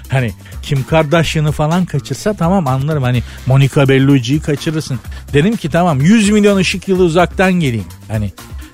hani 0.10 0.32
Kim 0.62 0.84
Kardashian'ı 0.84 1.52
falan 1.52 1.86
kaçırsa 1.86 2.34
tamam 2.34 2.68
anlarım 2.68 3.04
hani 3.04 3.24
Monica 3.46 3.90
Bellucci'yi 3.90 4.40
kaçırırsın. 4.40 5.00
Dedim 5.34 5.56
ki 5.56 5.70
tamam 5.70 6.02
100 6.02 6.30
milyon 6.30 6.58
ışık 6.58 6.88
yılı 6.88 7.04
uzaktan 7.04 7.54
geleyim. 7.54 7.86
Hani 8.08 8.32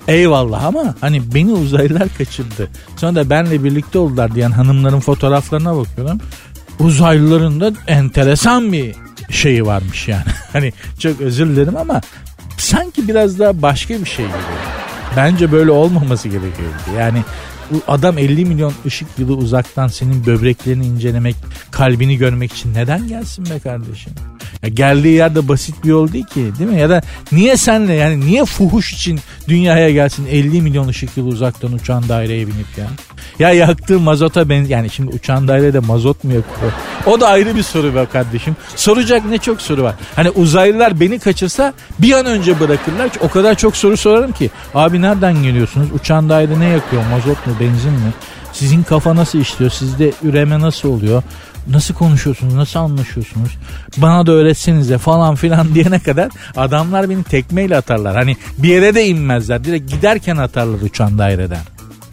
Eyvallah 0.08 0.64
ama 0.64 0.94
hani 1.00 1.34
beni 1.34 1.52
uzaylılar 1.52 2.08
kaçırdı. 2.18 2.68
Sonra 2.96 3.14
da 3.14 3.30
benle 3.30 3.64
birlikte 3.64 3.98
oldular 3.98 4.34
diyen 4.34 4.50
hanımların 4.50 5.00
fotoğraflarına 5.00 5.76
bakıyorum 5.76 6.20
uzaylıların 6.80 7.60
da 7.60 7.72
enteresan 7.86 8.72
bir 8.72 8.94
şeyi 9.30 9.66
varmış 9.66 10.08
yani. 10.08 10.24
hani 10.52 10.72
çok 10.98 11.20
özür 11.20 11.46
dilerim 11.46 11.76
ama 11.76 12.00
sanki 12.58 13.08
biraz 13.08 13.38
daha 13.38 13.62
başka 13.62 13.94
bir 13.94 14.08
şey 14.08 14.26
gibi. 14.26 14.34
Bence 15.16 15.52
böyle 15.52 15.70
olmaması 15.70 16.28
gerekiyordu. 16.28 16.76
Yani 16.98 17.22
adam 17.88 18.18
50 18.18 18.44
milyon 18.44 18.72
ışık 18.86 19.08
yılı 19.18 19.36
uzaktan 19.36 19.88
senin 19.88 20.26
böbreklerini 20.26 20.86
incelemek, 20.86 21.36
kalbini 21.70 22.16
görmek 22.16 22.52
için 22.52 22.74
neden 22.74 23.08
gelsin 23.08 23.50
be 23.50 23.58
kardeşim? 23.58 24.12
Ya 24.62 24.68
geldiği 24.68 25.14
yerde 25.14 25.48
basit 25.48 25.84
bir 25.84 25.88
yol 25.88 26.12
değil 26.12 26.24
ki 26.24 26.52
değil 26.58 26.70
mi? 26.70 26.80
Ya 26.80 26.90
da 26.90 27.02
niye 27.32 27.56
senle 27.56 27.94
yani 27.94 28.20
niye 28.20 28.44
fuhuş 28.44 28.92
için 28.92 29.20
dünyaya 29.48 29.90
gelsin 29.90 30.26
50 30.26 30.62
milyon 30.62 30.88
ışık 30.88 31.16
yılı 31.16 31.28
uzaktan 31.28 31.72
uçan 31.72 32.08
daireye 32.08 32.46
binip 32.46 32.78
ya? 32.78 32.86
Ya 33.38 33.52
yaktığı 33.52 34.00
mazota 34.00 34.48
ben 34.48 34.64
yani 34.64 34.90
şimdi 34.90 35.14
uçan 35.14 35.48
dairede 35.48 35.78
mazot 35.78 36.24
mu 36.24 36.32
yakıyor? 36.32 36.72
O 37.06 37.20
da 37.20 37.28
ayrı 37.28 37.56
bir 37.56 37.62
soru 37.62 37.94
be 37.94 38.06
kardeşim. 38.12 38.56
Soracak 38.76 39.24
ne 39.24 39.38
çok 39.38 39.62
soru 39.62 39.82
var. 39.82 39.94
Hani 40.16 40.30
uzaylılar 40.30 41.00
beni 41.00 41.18
kaçırsa 41.18 41.72
bir 41.98 42.12
an 42.12 42.26
önce 42.26 42.60
bırakırlar. 42.60 43.10
O 43.20 43.28
kadar 43.28 43.54
çok 43.54 43.76
soru 43.76 43.96
sorarım 43.96 44.32
ki. 44.32 44.50
Abi 44.74 45.02
nereden 45.02 45.42
geliyorsunuz? 45.42 45.88
Uçan 45.94 46.28
daire 46.28 46.60
ne 46.60 46.68
yakıyor? 46.68 47.02
Mazot 47.10 47.46
mu? 47.46 47.52
Benzin 47.60 47.92
mi? 47.92 48.12
Sizin 48.52 48.82
kafa 48.82 49.16
nasıl 49.16 49.38
işliyor? 49.38 49.70
Sizde 49.70 50.12
üreme 50.22 50.60
nasıl 50.60 50.88
oluyor? 50.88 51.22
Nasıl 51.68 51.94
konuşuyorsunuz? 51.94 52.54
Nasıl 52.54 52.80
anlaşıyorsunuz? 52.80 53.50
Bana 53.96 54.26
da 54.26 54.32
öğretsenize 54.32 54.98
falan 54.98 55.34
filan 55.34 55.74
diyene 55.74 55.98
kadar 55.98 56.30
adamlar 56.56 57.10
beni 57.10 57.24
tekmeyle 57.24 57.76
atarlar. 57.76 58.16
Hani 58.16 58.36
bir 58.58 58.68
yere 58.68 58.94
de 58.94 59.06
inmezler. 59.06 59.64
Direkt 59.64 59.90
giderken 59.92 60.36
atarlar 60.36 60.80
uçan 60.80 61.18
daireden. 61.18 61.62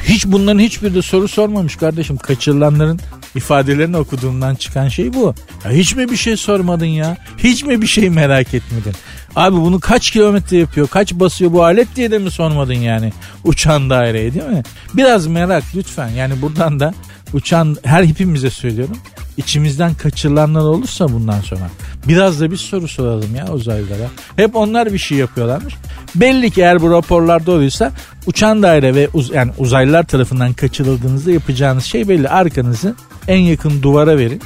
Hiç 0.03 0.25
bunların 0.25 0.59
hiçbir 0.59 0.95
de 0.95 1.01
soru 1.01 1.27
sormamış 1.27 1.75
kardeşim. 1.75 2.17
Kaçırılanların 2.17 2.99
ifadelerini 3.35 3.97
okuduğumdan 3.97 4.55
çıkan 4.55 4.87
şey 4.87 5.13
bu. 5.13 5.35
Ya 5.65 5.71
hiç 5.71 5.95
mi 5.95 6.11
bir 6.11 6.17
şey 6.17 6.37
sormadın 6.37 6.85
ya? 6.85 7.17
Hiç 7.37 7.63
mi 7.63 7.81
bir 7.81 7.87
şey 7.87 8.09
merak 8.09 8.53
etmedin? 8.53 8.93
Abi 9.35 9.55
bunu 9.55 9.79
kaç 9.79 10.11
kilometre 10.11 10.57
yapıyor? 10.57 10.87
Kaç 10.87 11.13
basıyor 11.13 11.53
bu 11.53 11.63
alet 11.63 11.95
diye 11.95 12.11
de 12.11 12.19
mi 12.19 12.31
sormadın 12.31 12.73
yani? 12.73 13.13
Uçan 13.43 13.89
daireye 13.89 14.33
değil 14.33 14.45
mi? 14.45 14.63
Biraz 14.93 15.27
merak 15.27 15.63
lütfen. 15.75 16.07
Yani 16.09 16.41
buradan 16.41 16.79
da 16.79 16.93
uçan 17.33 17.77
her 17.83 18.03
hepimize 18.03 18.49
söylüyorum. 18.49 18.97
İçimizden 19.37 19.93
kaçırılanlar 19.93 20.61
olursa 20.61 21.13
bundan 21.13 21.41
sonra 21.41 21.69
biraz 22.07 22.41
da 22.41 22.51
bir 22.51 22.57
soru 22.57 22.87
soralım 22.87 23.35
ya 23.35 23.53
uzaylılara. 23.53 24.09
Hep 24.35 24.55
onlar 24.55 24.93
bir 24.93 24.97
şey 24.97 25.17
yapıyorlarmış. 25.17 25.75
Belli 26.15 26.51
ki 26.51 26.61
eğer 26.61 26.81
bu 26.81 26.91
raporlarda 26.91 27.51
oluyorsa 27.51 27.91
uçan 28.25 28.63
daire 28.63 28.95
ve 28.95 29.09
uz 29.13 29.29
yani 29.33 29.51
uzaylılar 29.57 30.03
tarafından 30.03 30.53
kaçırıldığınızda 30.53 31.31
yapacağınız 31.31 31.83
şey 31.83 32.07
belli. 32.07 32.29
Arkanızı 32.29 32.95
en 33.27 33.39
yakın 33.39 33.81
duvara 33.81 34.17
verin. 34.17 34.41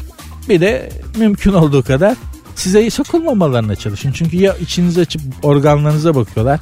Bir 0.50 0.62
de 0.62 0.90
mümkün 1.18 1.54
olduğu 1.54 1.84
kadar 1.84 2.18
size 2.56 2.90
sokulmamalarına 2.90 3.76
çalışın. 3.76 4.12
Çünkü 4.12 4.38
ya 4.38 4.56
içinizi 4.58 5.02
açıp 5.02 5.22
organlarınıza 5.44 6.16
bakıyorlar. 6.16 6.60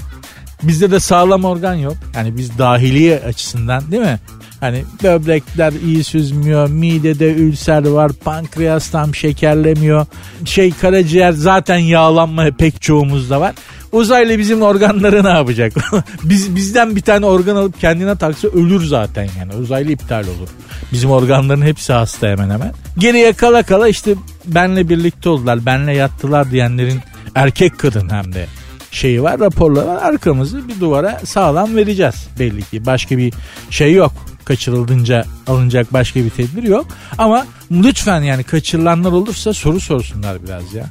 Bizde 0.63 0.92
de 0.92 1.00
sağlam 1.00 1.46
organ 1.46 1.74
yok. 1.74 1.98
Yani 2.15 2.38
biz 2.38 2.58
dahiliye 2.58 3.20
açısından 3.20 3.92
değil 3.92 4.04
mi? 4.04 4.20
Hani 4.60 4.84
böbrekler 5.04 5.74
iyi 5.74 6.04
süzmüyor, 6.04 6.69
midede 6.69 7.34
ülser 7.34 7.88
var, 7.88 8.12
pankreas 8.24 8.89
tam 8.89 9.15
şekerlemiyor. 9.15 10.06
Şey 10.45 10.72
karaciğer 10.72 11.32
zaten 11.32 11.78
yağlanma 11.78 12.45
pek 12.58 12.82
çoğumuzda 12.82 13.41
var. 13.41 13.56
Uzaylı 13.91 14.39
bizim 14.39 14.62
organları 14.62 15.24
ne 15.24 15.30
yapacak? 15.30 15.74
Biz 16.24 16.56
bizden 16.56 16.95
bir 16.95 17.02
tane 17.02 17.26
organ 17.26 17.56
alıp 17.56 17.80
kendine 17.80 18.15
taksa 18.15 18.48
ölür 18.48 18.86
zaten 18.86 19.28
yani. 19.39 19.56
Uzaylı 19.56 19.91
iptal 19.91 20.24
olur. 20.24 20.50
Bizim 20.91 21.12
organların 21.12 21.62
hepsi 21.62 21.93
hasta 21.93 22.28
hemen 22.28 22.50
hemen. 22.50 22.74
Geriye 22.98 23.34
kala 23.34 23.63
kala 23.63 23.88
işte 23.88 24.15
benle 24.45 24.89
birlikte 24.89 25.30
oldular. 25.30 25.65
Benle 25.65 25.93
yattılar 25.93 26.52
diyenlerin 26.52 27.00
erkek 27.36 27.80
kadın 27.80 28.10
hem 28.10 28.34
de 28.34 28.45
şeyi 28.91 29.24
var 29.24 29.39
raporları 29.39 30.02
arkamızı 30.02 30.67
bir 30.67 30.80
duvara 30.80 31.19
sağlam 31.26 31.76
vereceğiz 31.76 32.28
belli 32.39 32.62
ki 32.63 32.86
başka 32.86 33.17
bir 33.17 33.34
şey 33.69 33.93
yok 33.93 34.12
kaçırıldınca 34.50 35.26
alınacak 35.48 35.94
başka 35.94 36.20
bir 36.20 36.30
tedbir 36.30 36.64
yok 36.64 36.88
ama 37.18 37.48
lütfen 37.72 38.22
yani 38.22 38.44
kaçırılanlar 38.44 39.12
olursa 39.12 39.54
soru 39.54 39.80
sorsunlar 39.80 40.44
biraz 40.44 40.74
ya. 40.74 40.86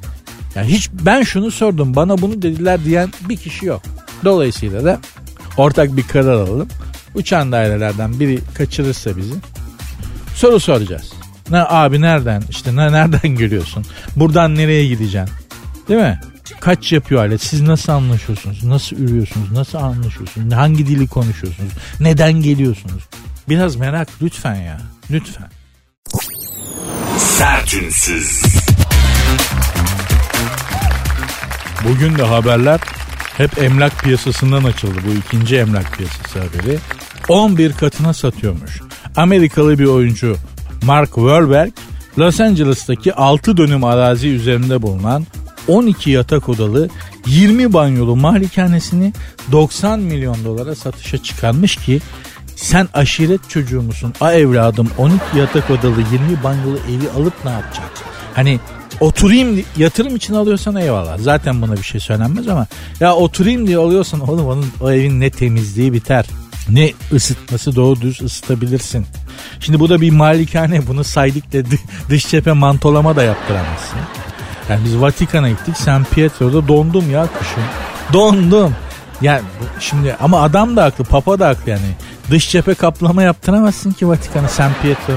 Yani 0.54 0.68
hiç 0.68 0.90
ben 0.92 1.22
şunu 1.22 1.50
sordum 1.50 1.96
bana 1.96 2.18
bunu 2.18 2.42
dediler 2.42 2.84
diyen 2.84 3.12
bir 3.28 3.36
kişi 3.36 3.66
yok. 3.66 3.82
Dolayısıyla 4.24 4.84
da 4.84 5.00
ortak 5.56 5.96
bir 5.96 6.02
karar 6.02 6.32
alalım. 6.32 6.68
Uçan 7.14 7.52
dairelerden 7.52 8.20
biri 8.20 8.38
kaçırırsa 8.54 9.16
bizi 9.16 9.34
soru 10.34 10.60
soracağız. 10.60 11.12
Ne 11.50 11.58
abi 11.58 12.00
nereden 12.00 12.42
işte 12.50 12.76
ne, 12.76 12.92
nereden 12.92 13.30
geliyorsun? 13.30 13.84
Buradan 14.16 14.54
nereye 14.54 14.86
gideceksin? 14.88 15.34
Değil 15.88 16.00
mi? 16.00 16.20
Kaç 16.60 16.92
yapıyor 16.92 17.20
alet? 17.20 17.42
Siz 17.42 17.60
nasıl 17.60 17.92
anlaşıyorsunuz? 17.92 18.64
Nasıl 18.64 18.96
ürüyorsunuz? 18.96 19.52
Nasıl 19.52 19.78
anlaşıyorsunuz? 19.78 20.54
Hangi 20.54 20.86
dili 20.86 21.06
konuşuyorsunuz? 21.06 21.72
Neden 22.00 22.32
geliyorsunuz? 22.32 23.02
Biraz 23.48 23.76
merak 23.76 24.08
lütfen 24.22 24.54
ya. 24.54 24.78
Lütfen. 25.10 25.48
Sertünsüz. 27.18 28.42
Bugün 31.88 32.18
de 32.18 32.22
haberler 32.22 32.80
hep 33.36 33.62
emlak 33.62 34.02
piyasasından 34.02 34.64
açıldı. 34.64 34.98
Bu 35.08 35.18
ikinci 35.18 35.56
emlak 35.56 35.96
piyasası 35.96 36.38
haberi. 36.38 36.78
11 37.28 37.72
katına 37.72 38.14
satıyormuş. 38.14 38.80
Amerikalı 39.16 39.78
bir 39.78 39.84
oyuncu 39.86 40.36
Mark 40.82 41.14
Wahlberg 41.14 41.72
Los 42.18 42.40
Angeles'taki 42.40 43.14
6 43.14 43.56
dönüm 43.56 43.84
arazi 43.84 44.28
üzerinde 44.28 44.82
bulunan 44.82 45.26
12 45.68 46.10
yatak 46.10 46.48
odalı 46.48 46.88
20 47.26 47.72
banyolu 47.72 48.16
malikanesini 48.16 49.12
90 49.52 50.00
milyon 50.00 50.44
dolara 50.44 50.74
satışa 50.74 51.18
çıkarmış 51.18 51.76
ki 51.76 52.00
sen 52.58 52.88
aşiret 52.94 53.50
çocuğu 53.50 53.82
musun? 53.82 54.14
A 54.20 54.32
evladım 54.32 54.90
12 54.98 55.22
yatak 55.38 55.70
odalı 55.70 56.00
20 56.12 56.42
banyolu 56.44 56.78
evi 56.78 57.10
alıp 57.10 57.44
ne 57.44 57.50
yapacaksın? 57.50 58.06
Hani 58.34 58.60
oturayım 59.00 59.64
yatırım 59.76 60.16
için 60.16 60.34
alıyorsan 60.34 60.76
eyvallah. 60.76 61.18
Zaten 61.18 61.62
buna 61.62 61.72
bir 61.72 61.82
şey 61.82 62.00
söylenmez 62.00 62.48
ama 62.48 62.66
ya 63.00 63.14
oturayım 63.14 63.66
diye 63.66 63.76
alıyorsan 63.76 64.20
oğlum 64.20 64.46
onun 64.46 64.66
o 64.80 64.90
evin 64.90 65.20
ne 65.20 65.30
temizliği 65.30 65.92
biter. 65.92 66.26
Ne 66.68 66.92
ısıtması 67.12 67.76
doğru 67.76 68.00
düz 68.00 68.22
ısıtabilirsin. 68.22 69.06
Şimdi 69.60 69.80
bu 69.80 69.88
da 69.88 70.00
bir 70.00 70.10
malikane 70.10 70.86
bunu 70.86 71.04
saydık 71.04 71.52
da 71.52 71.58
dış 72.10 72.28
cephe 72.28 72.52
mantolama 72.52 73.16
da 73.16 73.22
yaptıramazsın. 73.22 73.98
Yani 74.68 74.80
biz 74.84 75.00
Vatikan'a 75.00 75.48
gittik 75.48 75.76
San 75.76 76.04
Pietro'da 76.04 76.68
dondum 76.68 77.10
ya 77.10 77.26
kışın. 77.38 77.62
Dondum. 78.12 78.74
Yani 79.20 79.42
şimdi 79.80 80.16
ama 80.20 80.42
adam 80.42 80.76
da 80.76 80.84
haklı 80.84 81.04
papa 81.04 81.38
da 81.38 81.48
haklı 81.48 81.70
yani. 81.70 81.96
Dış 82.30 82.50
cephe 82.50 82.74
kaplama 82.74 83.22
yaptıramazsın 83.22 83.92
ki 83.92 84.08
Vatikan'a 84.08 84.48
San 84.48 84.72
Pietro. 84.82 85.14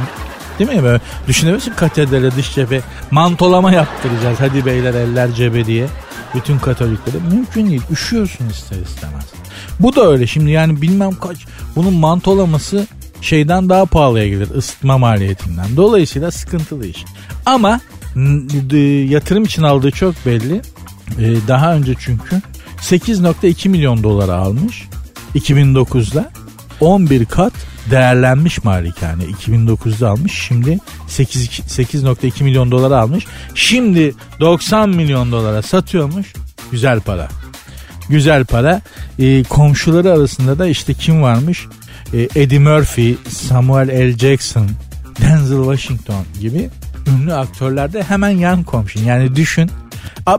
Değil 0.60 0.70
mi 0.70 0.84
böyle? 0.84 1.02
Düşünebiliyorsun 1.28 1.74
katedrale 1.74 2.36
dış 2.36 2.56
cephe 2.56 2.82
mantolama 3.12 3.72
yaptıracağız. 3.72 4.40
Hadi 4.40 4.66
beyler 4.66 4.94
eller 4.94 5.34
cebe 5.34 5.66
diye. 5.66 5.88
Bütün 6.36 6.60
Katoliklere 6.60 7.18
mümkün 7.32 7.70
değil. 7.70 7.82
Üşüyorsun 7.92 8.50
ister 8.50 8.78
istemez. 8.78 9.26
Bu 9.80 9.96
da 9.96 10.12
öyle 10.12 10.28
şimdi 10.28 10.52
yani 10.52 10.82
bilmem 10.82 11.12
kaç. 11.12 11.38
Bunun 11.76 11.94
mantolaması 11.94 12.88
şeyden 13.22 13.70
daha 13.70 13.86
pahalıya 13.86 14.28
gelir 14.28 14.50
ısıtma 14.56 14.98
maliyetinden. 14.98 15.66
Dolayısıyla 15.78 16.32
sıkıntılı 16.32 16.88
iş. 16.88 17.06
Ama 17.46 17.80
yatırım 19.10 19.44
için 19.44 19.64
aldığı 19.64 19.92
çok 19.92 20.16
belli. 20.26 20.62
Ee, 21.20 21.36
daha 21.48 21.74
önce 21.74 21.96
çünkü 22.00 22.42
8.2 22.78 23.70
milyon 23.70 24.04
dolara 24.04 24.34
almış 24.36 24.88
2009'da 25.36 26.32
11 26.82 27.26
kat 27.26 27.54
değerlenmiş 27.92 28.64
malikane. 28.64 29.24
2009'da 29.24 30.10
almış 30.10 30.34
şimdi 30.48 30.80
8.2 31.08 32.44
milyon 32.44 32.72
dolara 32.72 32.98
almış. 32.98 33.26
Şimdi 33.56 34.14
90 34.40 34.90
milyon 34.90 35.32
dolara 35.32 35.62
satıyormuş. 35.62 36.34
Güzel 36.72 37.00
para. 37.00 37.28
Güzel 38.10 38.46
para. 38.46 38.82
Ee, 39.20 39.44
komşuları 39.44 40.12
arasında 40.12 40.60
da 40.60 40.68
işte 40.68 40.94
kim 40.94 41.22
varmış? 41.22 41.68
Ee, 42.14 42.28
Eddie 42.36 42.60
Murphy 42.60 43.16
Samuel 43.30 43.90
L. 43.90 44.18
Jackson 44.18 44.70
Denzel 45.22 45.58
Washington 45.58 46.26
gibi 46.40 46.70
ünlü 47.08 47.34
aktörlerde 47.34 48.04
hemen 48.04 48.30
yan 48.30 48.64
komşun. 48.64 49.04
Yani 49.04 49.36
düşün 49.36 49.72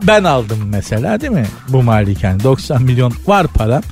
ben 0.07 0.23
aldım 0.23 0.59
mesela 0.65 1.21
değil 1.21 1.33
mi 1.33 1.47
bu 1.69 1.83
malikane? 1.83 2.43
90 2.43 2.83
milyon 2.83 3.13
var 3.27 3.47
param. 3.47 3.83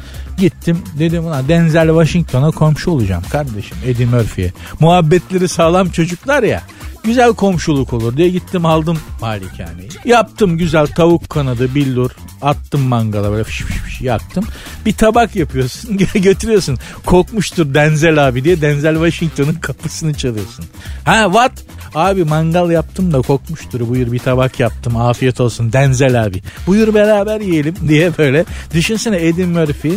Gittim 0.41 0.77
dedim 0.99 1.25
ona 1.25 1.47
Denzel 1.47 1.87
Washington'a 1.87 2.51
komşu 2.51 2.91
olacağım 2.91 3.23
kardeşim 3.31 3.77
Eddie 3.85 4.05
Murphy'ye. 4.05 4.53
Muhabbetleri 4.79 5.47
sağlam 5.47 5.89
çocuklar 5.89 6.43
ya 6.43 6.61
güzel 7.03 7.33
komşuluk 7.33 7.93
olur 7.93 8.17
diye 8.17 8.29
gittim 8.29 8.65
aldım 8.65 8.99
malikaneyi. 9.21 9.89
Yaptım 10.05 10.57
güzel 10.57 10.87
tavuk 10.87 11.29
kanadı 11.29 11.75
billur 11.75 12.11
attım 12.41 12.81
mangala 12.81 13.31
böyle 13.31 13.43
fış 13.43 13.61
fış 13.61 13.75
fış 13.77 14.01
yaktım. 14.01 14.45
Bir 14.85 14.93
tabak 14.93 15.35
yapıyorsun 15.35 15.97
götürüyorsun. 16.13 16.77
Kokmuştur 17.05 17.73
Denzel 17.73 18.27
abi 18.27 18.43
diye 18.43 18.61
Denzel 18.61 18.93
Washington'ın 18.95 19.53
kapısını 19.53 20.13
çalıyorsun. 20.13 20.65
Ha 21.05 21.23
what? 21.23 21.51
Abi 21.95 22.23
mangal 22.23 22.71
yaptım 22.71 23.13
da 23.13 23.21
kokmuştur 23.21 23.89
buyur 23.89 24.11
bir 24.11 24.19
tabak 24.19 24.59
yaptım 24.59 24.97
afiyet 24.97 25.41
olsun 25.41 25.73
Denzel 25.73 26.23
abi. 26.23 26.41
Buyur 26.67 26.93
beraber 26.93 27.41
yiyelim 27.41 27.75
diye 27.87 28.17
böyle. 28.17 28.45
Düşünsene 28.73 29.17
Eddie 29.17 29.45
Murphy 29.45 29.93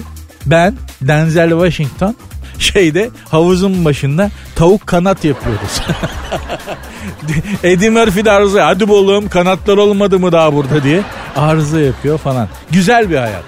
ben 0.47 0.75
Denzel 1.01 1.51
Washington 1.51 2.17
şeyde 2.59 3.11
havuzun 3.29 3.85
başında 3.85 4.31
tavuk 4.57 4.87
kanat 4.87 5.25
yapıyoruz. 5.25 5.81
Eddie 7.63 7.91
Murphy 7.91 8.25
de 8.25 8.31
arıza 8.31 8.67
hadi 8.67 8.85
oğlum 8.85 9.29
kanatlar 9.29 9.77
olmadı 9.77 10.19
mı 10.19 10.33
daha 10.33 10.55
burada 10.55 10.83
diye 10.83 11.03
arıza 11.37 11.81
yapıyor 11.81 12.19
falan. 12.19 12.49
Güzel 12.71 13.11
bir 13.11 13.17
hayat. 13.17 13.45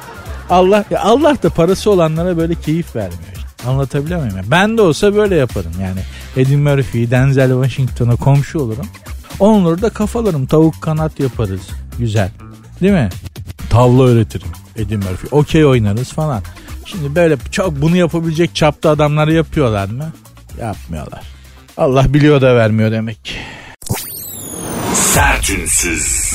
Allah 0.51 0.85
Allah 0.99 1.43
da 1.43 1.51
parası 1.51 1.91
olanlara 1.91 2.37
böyle 2.37 2.55
keyif 2.55 2.97
vermiyor. 2.97 3.37
Anlatabiliyor 3.67 4.21
muyum? 4.21 4.47
Ben 4.51 4.79
de 4.79 4.83
olsa 4.83 5.15
böyle 5.15 5.35
yaparım 5.35 5.73
yani. 5.81 6.01
Eddie 6.37 6.57
Murphy, 6.57 7.11
Denzel 7.11 7.51
Washington'a 7.51 8.17
komşu 8.17 8.59
olurum. 8.59 8.87
Onları 9.41 9.83
da 9.83 9.91
kafalarım. 9.91 10.47
Tavuk 10.47 10.83
kanat 10.83 11.21
yaparız. 11.21 11.61
Güzel. 11.99 12.31
Değil 12.81 12.93
mi? 12.93 13.09
Tavla 13.71 14.03
öğretirim. 14.03 14.49
Eddie 14.77 14.97
Murphy. 14.97 15.29
Okey 15.31 15.67
oynarız 15.67 16.13
falan. 16.13 16.43
Şimdi 16.87 17.15
böyle 17.15 17.37
çok 17.51 17.83
bunu 17.83 17.97
yapabilecek 17.97 18.55
çapta 18.55 18.91
adamları 18.91 19.33
yapıyorlar 19.33 19.89
mı? 19.89 20.13
Yapmıyorlar. 20.61 21.23
Allah 21.77 22.15
biliyor 22.15 22.41
da 22.41 22.57
vermiyor 22.57 22.93
demek 22.93 23.25
ki. 23.25 23.35
Sertünsüz. 24.95 26.33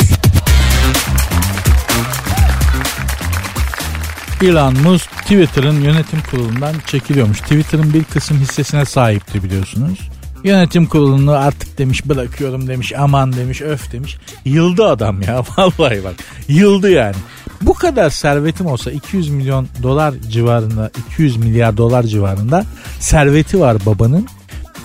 Elon 4.42 4.74
Musk 4.82 5.12
Twitter'ın 5.12 5.82
yönetim 5.82 6.20
kurulundan 6.32 6.76
çekiliyormuş. 6.86 7.42
Twitter'ın 7.42 7.94
bir 7.94 8.04
kısım 8.04 8.38
hissesine 8.40 8.86
sahipti 8.86 9.44
biliyorsunuz. 9.44 10.00
Yönetim 10.44 10.86
kurulunu 10.86 11.32
artık 11.32 11.78
demiş 11.78 12.06
bırakıyorum 12.06 12.68
demiş 12.68 12.94
aman 12.98 13.34
demiş 13.34 13.62
öf 13.62 13.92
demiş. 13.92 14.18
Yıldı 14.46 14.86
adam 14.86 15.22
ya 15.22 15.44
vallahi 15.58 16.04
bak 16.04 16.16
yıldı 16.48 16.92
yani. 16.92 17.16
Bu 17.62 17.74
kadar 17.74 18.10
servetim 18.10 18.65
olsa 18.65 18.91
200 18.91 19.30
milyon 19.30 19.67
dolar 19.84 20.13
civarında 20.30 20.91
200 21.12 21.38
milyar 21.38 21.78
dolar 21.78 22.04
civarında 22.04 22.65
serveti 23.00 23.60
var 23.60 23.78
babanın. 23.86 24.28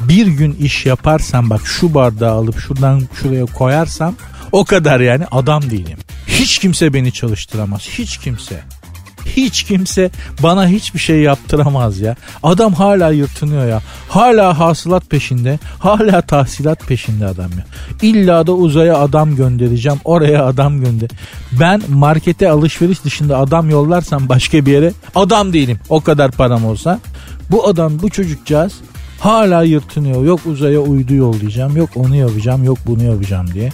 Bir 0.01 0.27
gün 0.27 0.53
iş 0.53 0.87
yaparsam 0.87 1.51
bak 1.51 1.61
şu 1.65 1.95
bardağı 1.95 2.33
alıp 2.33 2.59
şuradan 2.59 3.03
şuraya 3.23 3.47
koyarsam 3.47 4.15
o 4.53 4.65
kadar 4.65 5.01
yani 5.01 5.25
adam 5.31 5.71
değilim. 5.71 5.99
Hiç 6.27 6.59
kimse 6.59 6.93
beni 6.93 7.13
çalıştıramaz. 7.13 7.81
Hiç 7.81 8.19
kimse. 8.19 8.63
Hiç 9.37 9.63
kimse 9.63 10.11
bana 10.43 10.69
hiçbir 10.69 10.99
şey 10.99 11.21
yaptıramaz 11.21 12.01
ya. 12.01 12.17
Adam 12.43 12.73
hala 12.73 13.11
yırtınıyor 13.11 13.69
ya. 13.69 13.83
Hala 14.09 14.59
hasılat 14.59 15.11
peşinde. 15.11 15.59
Hala 15.79 16.23
tahsilat 16.23 16.87
peşinde 16.87 17.27
adam 17.27 17.51
ya. 17.51 17.65
İlla 18.03 18.47
da 18.47 18.53
uzaya 18.53 18.99
adam 18.99 19.37
göndereceğim. 19.37 19.99
Oraya 20.05 20.47
adam 20.47 20.81
gönder. 20.81 21.11
Ben 21.53 21.83
markete 21.89 22.51
alışveriş 22.51 23.05
dışında 23.05 23.39
adam 23.39 23.71
yollarsam 23.71 24.29
başka 24.29 24.67
bir 24.67 24.73
yere 24.73 24.93
adam 25.15 25.53
değilim. 25.53 25.79
O 25.89 26.01
kadar 26.01 26.31
param 26.31 26.65
olsa. 26.65 27.01
Bu 27.51 27.69
adam 27.69 28.03
bu 28.03 28.11
çocukcağız 28.11 28.73
Hala 29.21 29.63
yırtınıyor. 29.63 30.25
Yok 30.25 30.41
uzaya 30.47 30.81
uydu 30.81 31.15
yollayacağım. 31.15 31.77
Yok 31.77 31.91
onu 31.97 32.17
yapacağım. 32.17 32.65
Yok 32.65 32.79
bunu 32.87 33.03
yapacağım 33.03 33.47
diye. 33.55 33.73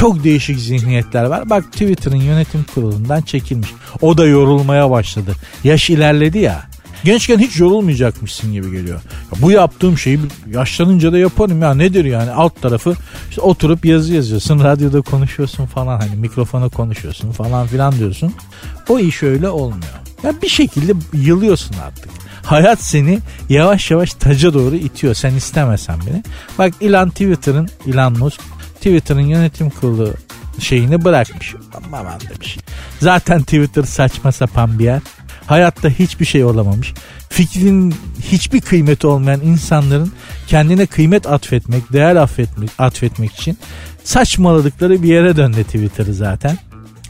Çok 0.00 0.24
değişik 0.24 0.58
zihniyetler 0.58 1.24
var. 1.24 1.50
Bak 1.50 1.72
Twitter'ın 1.72 2.16
yönetim 2.16 2.64
kurulundan 2.74 3.22
çekilmiş. 3.22 3.68
O 4.00 4.18
da 4.18 4.26
yorulmaya 4.26 4.90
başladı. 4.90 5.32
Yaş 5.64 5.90
ilerledi 5.90 6.38
ya. 6.38 6.62
Gençken 7.04 7.38
hiç 7.38 7.60
yorulmayacakmışsın 7.60 8.52
gibi 8.52 8.70
geliyor. 8.70 9.00
Ya 9.32 9.42
bu 9.42 9.50
yaptığım 9.50 9.98
şeyi 9.98 10.20
yaşlanınca 10.50 11.12
da 11.12 11.18
yaparım 11.18 11.62
ya 11.62 11.74
nedir 11.74 12.04
yani 12.04 12.30
alt 12.30 12.62
tarafı 12.62 12.94
işte 13.30 13.40
oturup 13.40 13.84
yazı 13.84 14.14
yazıyorsun 14.14 14.64
radyoda 14.64 15.00
konuşuyorsun 15.00 15.66
falan 15.66 16.00
hani 16.00 16.16
mikrofona 16.16 16.68
konuşuyorsun 16.68 17.32
falan 17.32 17.66
filan 17.66 17.98
diyorsun. 17.98 18.34
O 18.88 18.98
iş 18.98 19.22
öyle 19.22 19.48
olmuyor. 19.48 20.00
Ya 20.22 20.34
bir 20.42 20.48
şekilde 20.48 20.92
yılıyorsun 21.12 21.76
artık. 21.86 22.08
Hayat 22.42 22.82
seni 22.82 23.18
yavaş 23.48 23.90
yavaş 23.90 24.14
taca 24.14 24.54
doğru 24.54 24.76
itiyor 24.76 25.14
sen 25.14 25.34
istemesen 25.34 26.00
bile. 26.00 26.22
Bak 26.58 26.74
Elon 26.80 27.08
Twitter'ın 27.08 27.68
Elon 27.86 28.18
Musk 28.18 28.40
Twitter'ın 28.80 29.20
yönetim 29.20 29.70
kurulu 29.70 30.14
şeyini 30.58 31.04
bırakmış. 31.04 31.54
Aman 31.74 32.20
demiş. 32.20 32.58
Zaten 33.00 33.42
Twitter 33.42 33.82
saçma 33.82 34.32
sapan 34.32 34.78
bir 34.78 34.84
yer. 34.84 35.00
Hayatta 35.46 35.88
hiçbir 35.88 36.24
şey 36.24 36.44
olamamış. 36.44 36.94
Fikrin 37.28 37.94
hiçbir 38.22 38.60
kıymeti 38.60 39.06
olmayan 39.06 39.40
insanların 39.40 40.12
kendine 40.46 40.86
kıymet 40.86 41.26
atfetmek, 41.26 41.92
değer 41.92 42.16
affetmek, 42.16 42.70
atfetmek 42.78 43.32
için 43.32 43.58
saçmaladıkları 44.04 45.02
bir 45.02 45.08
yere 45.08 45.36
döndü 45.36 45.64
Twitter'ı 45.64 46.14
zaten. 46.14 46.58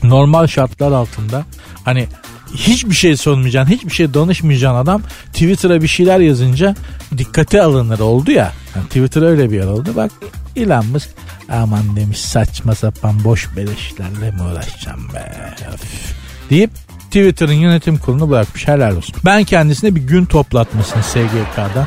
Normal 0.02 0.46
şartlar 0.46 0.92
altında 0.92 1.44
hani 1.84 2.08
hiçbir 2.54 2.94
şey 2.94 3.16
sormayacaksın, 3.16 3.74
hiçbir 3.74 3.90
şey 3.90 4.14
danışmayacaksın 4.14 4.76
adam 4.76 5.02
Twitter'a 5.32 5.82
bir 5.82 5.88
şeyler 5.88 6.20
yazınca 6.20 6.74
dikkate 7.18 7.62
alınır 7.62 7.98
oldu 7.98 8.30
ya. 8.30 8.52
Yani 8.76 8.86
Twitter 8.86 9.22
öyle 9.22 9.50
bir 9.50 9.56
yer 9.56 9.66
oldu. 9.66 9.90
Bak 9.96 10.10
Elon 10.56 10.86
Musk 10.86 11.08
aman 11.52 11.96
demiş 11.96 12.20
saçma 12.20 12.74
sapan 12.74 13.24
boş 13.24 13.56
beleşlerle 13.56 14.30
mi 14.30 14.42
uğraşacağım 14.42 15.08
be 15.14 15.54
Öf. 15.74 16.14
deyip 16.50 16.70
Twitter'ın 17.06 17.52
yönetim 17.52 17.98
kurulunu 17.98 18.30
bırakmış 18.30 18.68
helal 18.68 18.96
olsun. 18.96 19.16
Ben 19.24 19.44
kendisine 19.44 19.94
bir 19.94 20.00
gün 20.00 20.24
toplatmasını 20.24 21.02
SGK'dan 21.02 21.86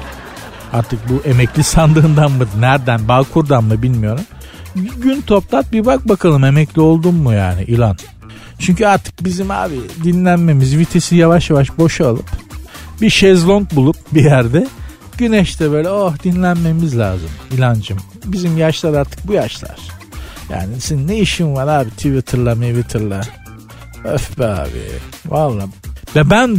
artık 0.73 0.99
bu 1.09 1.29
emekli 1.29 1.63
sandığından 1.63 2.31
mı 2.31 2.47
nereden 2.59 3.07
Bağkur'dan 3.07 3.63
mı 3.63 3.81
bilmiyorum. 3.81 4.23
Bir 4.75 5.01
gün 5.01 5.21
toplat 5.21 5.71
bir 5.71 5.85
bak 5.85 6.09
bakalım 6.09 6.43
emekli 6.43 6.81
oldun 6.81 7.15
mu 7.15 7.33
yani 7.33 7.63
ilan. 7.63 7.97
Çünkü 8.63 8.85
artık 8.85 9.25
bizim 9.25 9.51
abi 9.51 9.75
dinlenmemiz 10.03 10.77
vitesi 10.77 11.15
yavaş 11.15 11.49
yavaş 11.49 11.77
boşalıp 11.77 12.25
bir 13.01 13.09
şezlong 13.09 13.71
bulup 13.71 13.95
bir 14.13 14.23
yerde 14.23 14.67
güneşte 15.17 15.71
böyle 15.71 15.89
oh 15.89 16.23
dinlenmemiz 16.23 16.97
lazım 16.97 17.29
ilancım. 17.51 17.97
Bizim 18.25 18.57
yaşlar 18.57 18.93
artık 18.93 19.27
bu 19.27 19.33
yaşlar. 19.33 19.77
Yani 20.49 20.81
senin 20.81 21.07
ne 21.07 21.19
işin 21.19 21.55
var 21.55 21.67
abi 21.67 21.89
Twitter'la 21.89 22.55
Twitter'la 22.55 23.21
Öf 24.03 24.39
be 24.39 24.45
abi. 24.45 24.91
Valla. 25.25 25.65
Ve 26.15 26.29
ben 26.29 26.57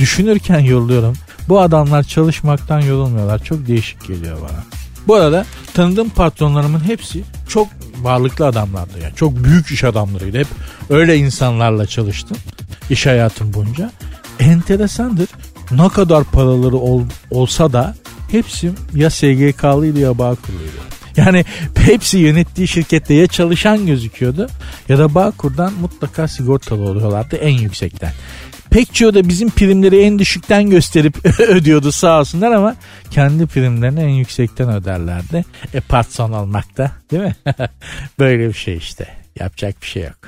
düşünürken 0.00 0.60
yoruluyorum. 0.60 1.14
Bu 1.48 1.60
adamlar 1.60 2.02
çalışmaktan 2.02 2.80
yorulmuyorlar. 2.80 3.44
Çok 3.44 3.66
değişik 3.66 4.06
geliyor 4.06 4.36
bana. 4.40 4.64
Bu 5.08 5.14
arada 5.14 5.46
tanıdığım 5.74 6.08
patronlarımın 6.08 6.84
hepsi 6.84 7.22
çok 7.48 7.68
varlıklı 8.06 8.46
adamlardı. 8.46 8.98
Yani 9.02 9.14
çok 9.14 9.44
büyük 9.44 9.70
iş 9.70 9.84
adamlarıydı. 9.84 10.38
Hep 10.38 10.46
öyle 10.90 11.16
insanlarla 11.16 11.86
çalıştım. 11.86 12.36
iş 12.90 13.06
hayatım 13.06 13.52
boyunca. 13.52 13.90
Enteresandır. 14.40 15.28
Ne 15.70 15.88
kadar 15.88 16.24
paraları 16.24 16.76
ol, 16.76 17.02
olsa 17.30 17.72
da 17.72 17.94
hepsi 18.30 18.72
ya 18.94 19.10
SGK'lıydı 19.10 19.98
ya 19.98 20.18
Bağkur'luydu. 20.18 20.80
Yani 21.16 21.44
hepsi 21.78 22.18
yönettiği 22.18 22.68
şirkette 22.68 23.14
ya 23.14 23.26
çalışan 23.26 23.86
gözüküyordu 23.86 24.48
ya 24.88 24.98
da 24.98 25.14
Bağkur'dan 25.14 25.72
mutlaka 25.80 26.28
sigortalı 26.28 26.82
oluyorlardı 26.82 27.36
en 27.36 27.58
yüksekten. 27.58 28.12
Pek 28.76 28.94
çoğu 28.94 29.14
da 29.14 29.28
bizim 29.28 29.50
primleri 29.50 30.00
en 30.02 30.18
düşükten 30.18 30.70
gösterip 30.70 31.26
ödüyordu 31.40 31.92
sağ 31.92 32.20
olsunlar 32.20 32.52
ama 32.52 32.76
kendi 33.10 33.46
primlerini 33.46 34.00
en 34.00 34.08
yüksekten 34.08 34.68
öderlerdi. 34.68 35.44
E 35.74 35.80
patron 35.80 36.32
olmak 36.32 36.76
da 36.76 36.92
değil 37.10 37.22
mi? 37.22 37.36
Böyle 38.18 38.48
bir 38.48 38.54
şey 38.54 38.76
işte. 38.76 39.08
Yapacak 39.40 39.82
bir 39.82 39.86
şey 39.86 40.02
yok. 40.02 40.18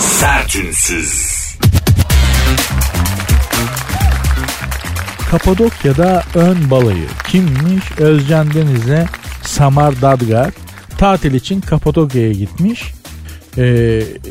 Sertünsüz. 0.00 1.32
Kapadokya'da 5.30 6.22
ön 6.34 6.70
balayı 6.70 7.06
kimmiş? 7.28 7.84
Özcan 7.98 8.54
Deniz'le 8.54 9.06
Samar 9.42 10.02
Dadgar 10.02 10.50
tatil 10.98 11.34
için 11.34 11.60
Kapadokya'ya 11.60 12.32
gitmiş. 12.32 12.92
E, 13.58 13.62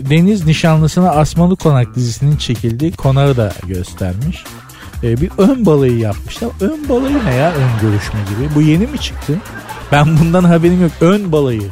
Deniz 0.10 0.46
nişanlısına 0.46 1.10
Asmalı 1.10 1.56
Konak 1.56 1.96
dizisinin 1.96 2.38
çekildiği 2.38 2.92
konağı 2.92 3.38
da 3.38 3.54
göstermiş. 3.68 4.44
E, 5.04 5.22
bir 5.22 5.32
ön 5.38 5.66
balayı 5.66 5.98
yapmışlar. 5.98 6.50
Ön 6.62 6.90
balayı 6.90 7.26
ne 7.26 7.36
ya 7.36 7.54
ön 7.54 7.90
görüşme 7.90 8.20
gibi? 8.30 8.56
Bu 8.56 8.62
yeni 8.62 8.88
mi 8.88 8.98
çıktı? 8.98 9.38
Ben 9.92 10.20
bundan 10.20 10.44
haberim 10.44 10.82
yok. 10.82 10.92
Ön 11.02 11.32
balayı. 11.32 11.70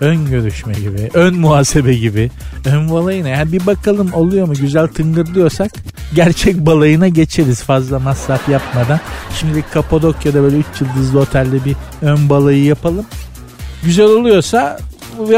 Ön 0.00 0.26
görüşme 0.26 0.72
gibi, 0.72 1.10
ön 1.14 1.34
muhasebe 1.34 1.94
gibi. 1.94 2.30
Ön 2.64 2.90
balayına 2.90 3.28
yani 3.28 3.52
bir 3.52 3.66
bakalım 3.66 4.12
oluyor 4.12 4.46
mu 4.46 4.54
güzel 4.54 4.88
tıngır 4.88 5.34
diyorsak 5.34 5.72
gerçek 6.14 6.66
balayına 6.66 7.08
geçeriz 7.08 7.62
fazla 7.62 7.98
masraf 7.98 8.48
yapmadan. 8.48 9.00
Şimdi 9.40 9.64
Kapadokya'da 9.72 10.42
böyle 10.42 10.56
3 10.56 10.66
yıldızlı 10.80 11.20
otelde 11.20 11.64
bir 11.64 11.76
ön 12.02 12.28
balayı 12.28 12.64
yapalım. 12.64 13.06
Güzel 13.84 14.06
oluyorsa 14.06 14.78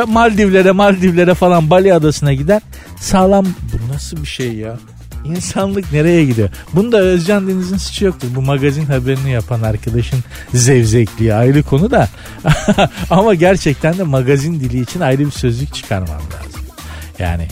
Maldivlere 0.09 0.73
Maldivlere 0.73 1.35
falan 1.35 1.71
Bali 1.71 1.95
adasına 1.95 2.33
gider. 2.33 2.63
Sağlam 3.01 3.45
bu 3.45 3.95
nasıl 3.95 4.17
bir 4.17 4.27
şey 4.27 4.53
ya? 4.53 4.77
İnsanlık 5.25 5.93
nereye 5.93 6.25
gidiyor? 6.25 6.49
Bunda 6.73 6.99
Özcan 6.99 7.49
Deniz'in 7.49 7.77
suçu 7.77 8.05
yoktur. 8.05 8.29
Bu 8.35 8.43
magazin 8.43 8.87
haberini 8.87 9.31
yapan 9.31 9.63
arkadaşın 9.63 10.19
zevzekliği 10.55 11.35
ayrı 11.35 11.63
konu 11.63 11.91
da. 11.91 12.09
Ama 13.11 13.35
gerçekten 13.35 13.99
de 13.99 14.03
magazin 14.03 14.61
dili 14.61 14.81
için 14.81 15.01
ayrı 15.01 15.27
bir 15.27 15.31
sözlük 15.31 15.75
çıkarmam 15.75 16.09
lazım. 16.09 16.63
Yani 17.19 17.49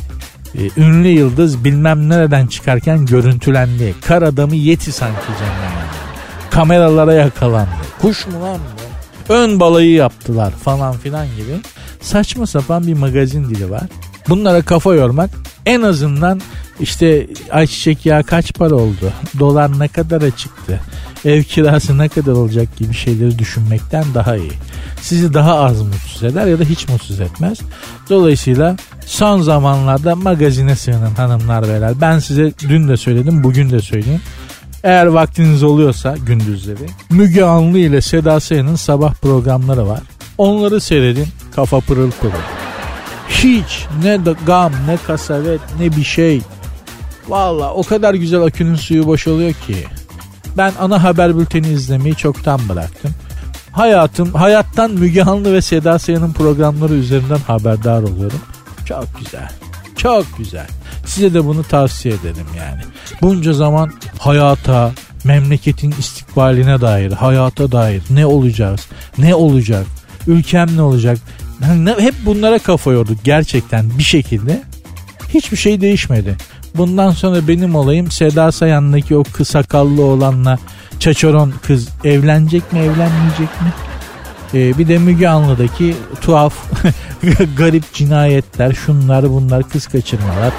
e, 0.55 0.81
ünlü 0.81 1.09
yıldız 1.09 1.65
bilmem 1.65 2.09
nereden 2.09 2.47
çıkarken 2.47 3.07
görüntülendi. 3.07 3.95
Kar 4.07 4.23
adamı 4.23 4.57
yeti 4.57 4.93
sanki 4.93 5.27
cennet. 5.27 5.83
Kameralara 6.51 7.15
yakalandı. 7.15 7.71
Kuş 8.01 8.27
mu 8.27 8.43
lan 8.43 8.59
bu? 8.59 9.33
Ön 9.33 9.61
balayı 9.61 9.93
yaptılar 9.93 10.51
falan 10.51 10.97
filan 10.97 11.27
gibi. 11.27 11.53
Saçma 12.03 12.47
sapan 12.47 12.87
bir 12.87 12.95
magazin 12.95 13.45
dili 13.45 13.71
var. 13.71 13.83
Bunlara 14.29 14.63
kafa 14.63 14.95
yormak 14.95 15.31
en 15.67 15.83
azından 15.83 16.41
işte 16.81 17.27
ayçiçek 17.51 18.07
yağı 18.07 18.23
kaç 18.23 18.55
para 18.55 18.75
oldu? 18.75 19.13
Dolar 19.39 19.79
ne 19.79 19.89
kadara 19.89 20.31
çıktı? 20.31 20.81
Ev 21.25 21.43
kirası 21.43 21.99
ne 21.99 22.09
kadar 22.09 22.33
olacak 22.33 22.77
gibi 22.77 22.95
şeyleri 22.95 23.39
düşünmekten 23.39 24.05
daha 24.15 24.37
iyi. 24.37 24.53
Sizi 25.01 25.35
daha 25.35 25.55
az 25.55 25.83
mutsuz 25.83 26.23
eder 26.23 26.47
ya 26.47 26.59
da 26.59 26.65
hiç 26.65 26.89
mutsuz 26.89 27.21
etmez. 27.21 27.59
Dolayısıyla 28.11 28.77
son 29.07 29.43
zamanlarda 29.43 30.17
magazine 30.17 30.77
sığının 30.77 31.15
hanımlar 31.15 31.69
beyler. 31.69 31.93
Ben 32.01 32.19
size 32.19 32.53
dün 32.69 32.89
de 32.89 32.97
söyledim 32.97 33.45
bugün 33.45 33.71
de 33.71 33.81
söyleyeyim. 33.81 34.21
Eğer 34.83 35.07
vaktiniz 35.07 35.63
oluyorsa 35.63 36.17
gündüzleri 36.27 36.87
Müge 37.11 37.45
Anlı 37.45 37.79
ile 37.79 38.01
Seda 38.01 38.41
Sayan'ın 38.41 38.77
sabah 38.77 39.15
programları 39.15 39.89
var. 39.89 40.01
Onları 40.39 40.81
seyredin 40.81 41.27
kafa 41.55 41.81
pırıl 41.81 42.11
pırıl. 42.11 42.33
Hiç 43.29 43.87
ne 44.03 44.19
gam 44.47 44.73
ne 44.87 44.97
kasavet 45.07 45.61
ne 45.81 45.97
bir 45.97 46.05
şey. 46.05 46.43
Valla 47.29 47.75
o 47.75 47.83
kadar 47.83 48.15
güzel 48.15 48.43
akünün 48.43 48.75
suyu 48.75 49.07
boşalıyor 49.07 49.53
ki. 49.53 49.77
Ben 50.57 50.73
ana 50.81 51.03
haber 51.03 51.39
bülteni 51.39 51.69
izlemeyi 51.69 52.15
çoktan 52.15 52.61
bıraktım. 52.69 53.11
Hayatım, 53.73 54.35
hayattan 54.35 54.91
Müge 54.91 55.23
Anlı 55.23 55.53
ve 55.53 55.63
Seda 55.63 55.99
Sayan'ın 55.99 56.33
programları 56.33 56.95
üzerinden 56.95 57.39
haberdar 57.47 58.03
oluyorum. 58.03 58.41
Çok 58.85 59.07
güzel. 59.19 59.51
Çok 59.97 60.39
güzel. 60.39 60.67
Size 61.07 61.35
de 61.35 61.45
bunu 61.45 61.63
tavsiye 61.63 62.15
ederim 62.15 62.47
yani. 62.59 62.81
Bunca 63.23 63.53
zaman 63.53 63.93
hayata, 64.19 64.91
memleketin 65.25 65.95
istikbaline 65.99 66.81
dair, 66.81 67.13
hayata 67.13 67.73
dair 67.73 68.03
ne 68.11 68.27
olacağız, 68.27 68.87
ne 69.19 69.35
olacak, 69.35 69.87
ülkem 70.27 70.77
ne 70.77 70.83
olacak. 70.83 71.19
Yani 71.63 71.91
hep 71.99 72.15
bunlara 72.27 72.59
kafa 72.59 72.93
yorduk 72.93 73.19
gerçekten 73.25 73.99
bir 73.99 74.03
şekilde. 74.03 74.63
Hiçbir 75.29 75.57
şey 75.57 75.81
değişmedi. 75.81 76.37
Bundan 76.75 77.11
sonra 77.11 77.49
benim 77.49 77.75
olayım 77.75 78.11
Seda 78.11 78.53
Sayan'daki 78.53 79.17
o 79.17 79.23
kısa 79.23 79.63
sakallı 79.63 80.05
olanla 80.05 80.59
çaçoron 80.99 81.55
kız 81.63 81.89
evlenecek 82.05 82.73
mi 82.73 82.79
evlenmeyecek 82.79 83.61
mi? 83.63 83.73
Ee, 84.55 84.79
bir 84.79 84.89
de 84.89 84.99
Müge 84.99 85.29
Anlı'daki 85.29 85.95
tuhaf 86.21 86.55
garip 87.57 87.93
cinayetler 87.93 88.73
şunlar 88.73 89.31
bunlar 89.31 89.69
kız 89.69 89.87
kaçırmalar 89.87 90.53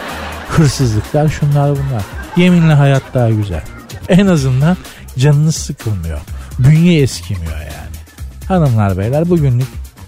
hırsızlıklar 0.50 1.30
şunlar 1.30 1.72
bunlar. 1.72 2.04
Yeminle 2.38 2.74
hayat 2.74 3.04
daha 3.14 3.30
güzel. 3.30 3.62
En 4.10 4.28
azından 4.28 4.78
canınız 5.18 5.56
sıkılmıyor. 5.56 6.20
bünye 6.60 7.02
eskimiyor 7.02 7.60
yani. 7.60 7.83
Hanımlar 8.48 8.98
beyler 8.98 9.30
bugünlük 9.30 9.68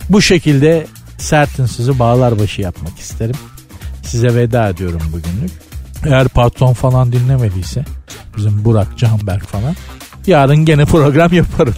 bu 0.09 0.21
şekilde 0.21 0.87
sertinsizi 1.17 1.99
bağlar 1.99 2.39
başı 2.39 2.61
yapmak 2.61 2.99
isterim. 2.99 3.35
Size 4.03 4.35
veda 4.35 4.69
ediyorum 4.69 5.01
bugünlük. 5.07 5.51
Eğer 6.05 6.27
patron 6.27 6.73
falan 6.73 7.11
dinlemediyse 7.11 7.85
bizim 8.37 8.65
Burak 8.65 8.97
Canberk 8.97 9.47
falan 9.47 9.75
yarın 10.27 10.65
gene 10.65 10.85
program 10.85 11.33
yaparım. 11.33 11.73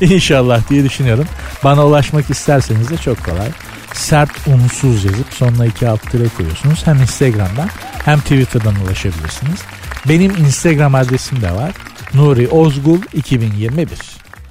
İnşallah 0.00 0.70
diye 0.70 0.84
düşünüyorum. 0.84 1.24
Bana 1.64 1.86
ulaşmak 1.86 2.30
isterseniz 2.30 2.90
de 2.90 2.96
çok 2.96 3.24
kolay. 3.24 3.48
Sert 3.92 4.30
unsuz 4.48 5.04
yazıp 5.04 5.26
sonuna 5.30 5.66
iki 5.66 5.88
alt 5.88 6.10
tire 6.10 6.28
koyuyorsunuz. 6.28 6.86
Hem 6.86 7.00
Instagram'dan 7.00 7.68
hem 8.04 8.20
Twitter'dan 8.20 8.74
ulaşabilirsiniz. 8.86 9.60
Benim 10.08 10.30
Instagram 10.30 10.94
adresim 10.94 11.42
de 11.42 11.50
var. 11.52 11.72
Nuri 12.14 12.48
Ozgul 12.48 12.98
2021. 13.14 13.88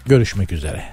Görüşmek 0.05 0.51
üzere. 0.51 0.92